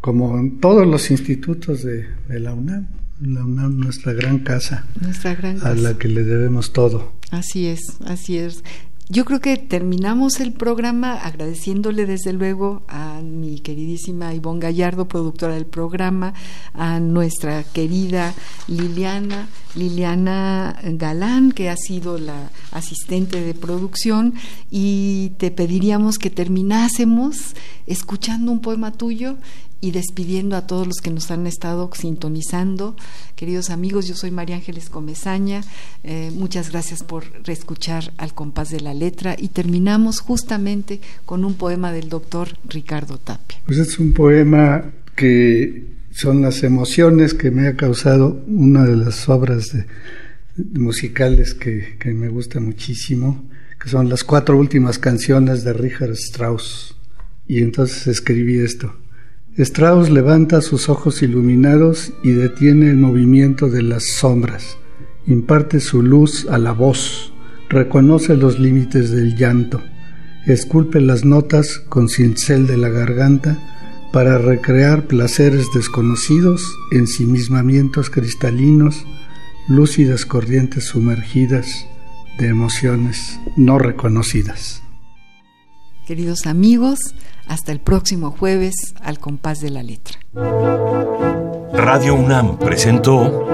[0.00, 2.88] como en todos los institutos de la UNAM
[3.20, 4.86] nuestra gran casa.
[5.00, 7.12] Nuestra gran A la que le debemos todo.
[7.30, 8.62] Así es, así es.
[9.10, 15.54] Yo creo que terminamos el programa agradeciéndole desde luego a mi queridísima Ivonne Gallardo, productora
[15.54, 16.34] del programa,
[16.74, 18.34] a nuestra querida
[18.66, 24.34] Liliana, Liliana Galán, que ha sido la asistente de producción,
[24.70, 27.54] y te pediríamos que terminásemos
[27.86, 29.38] escuchando un poema tuyo
[29.80, 32.96] y despidiendo a todos los que nos han estado sintonizando.
[33.36, 35.62] Queridos amigos, yo soy María Ángeles Comezaña.
[36.02, 41.54] Eh, muchas gracias por reescuchar al compás de la letra y terminamos justamente con un
[41.54, 43.58] poema del doctor Ricardo Tapia.
[43.66, 49.28] Pues es un poema que son las emociones que me ha causado una de las
[49.28, 49.76] obras
[50.56, 53.48] musicales que, que me gusta muchísimo,
[53.80, 56.96] que son las cuatro últimas canciones de Richard Strauss.
[57.46, 58.92] Y entonces escribí esto.
[59.58, 64.78] Strauss levanta sus ojos iluminados y detiene el movimiento de las sombras,
[65.26, 67.32] imparte su luz a la voz,
[67.68, 69.82] reconoce los límites del llanto,
[70.46, 73.58] esculpe las notas con cincel de la garganta
[74.12, 79.04] para recrear placeres desconocidos, ensimismamientos cristalinos,
[79.68, 81.84] lúcidas corrientes sumergidas
[82.38, 84.84] de emociones no reconocidas.
[86.08, 87.14] Queridos amigos,
[87.48, 90.18] hasta el próximo jueves al compás de la letra.
[91.74, 93.46] Radio UNAM presentó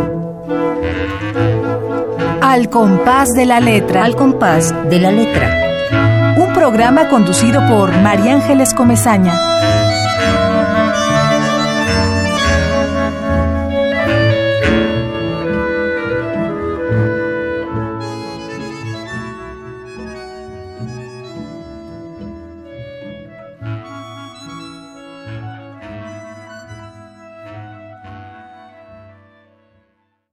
[2.41, 4.05] Al compás de la letra.
[4.05, 6.37] Al compás de la letra.
[6.37, 9.35] Un programa conducido por María Ángeles Comezaña.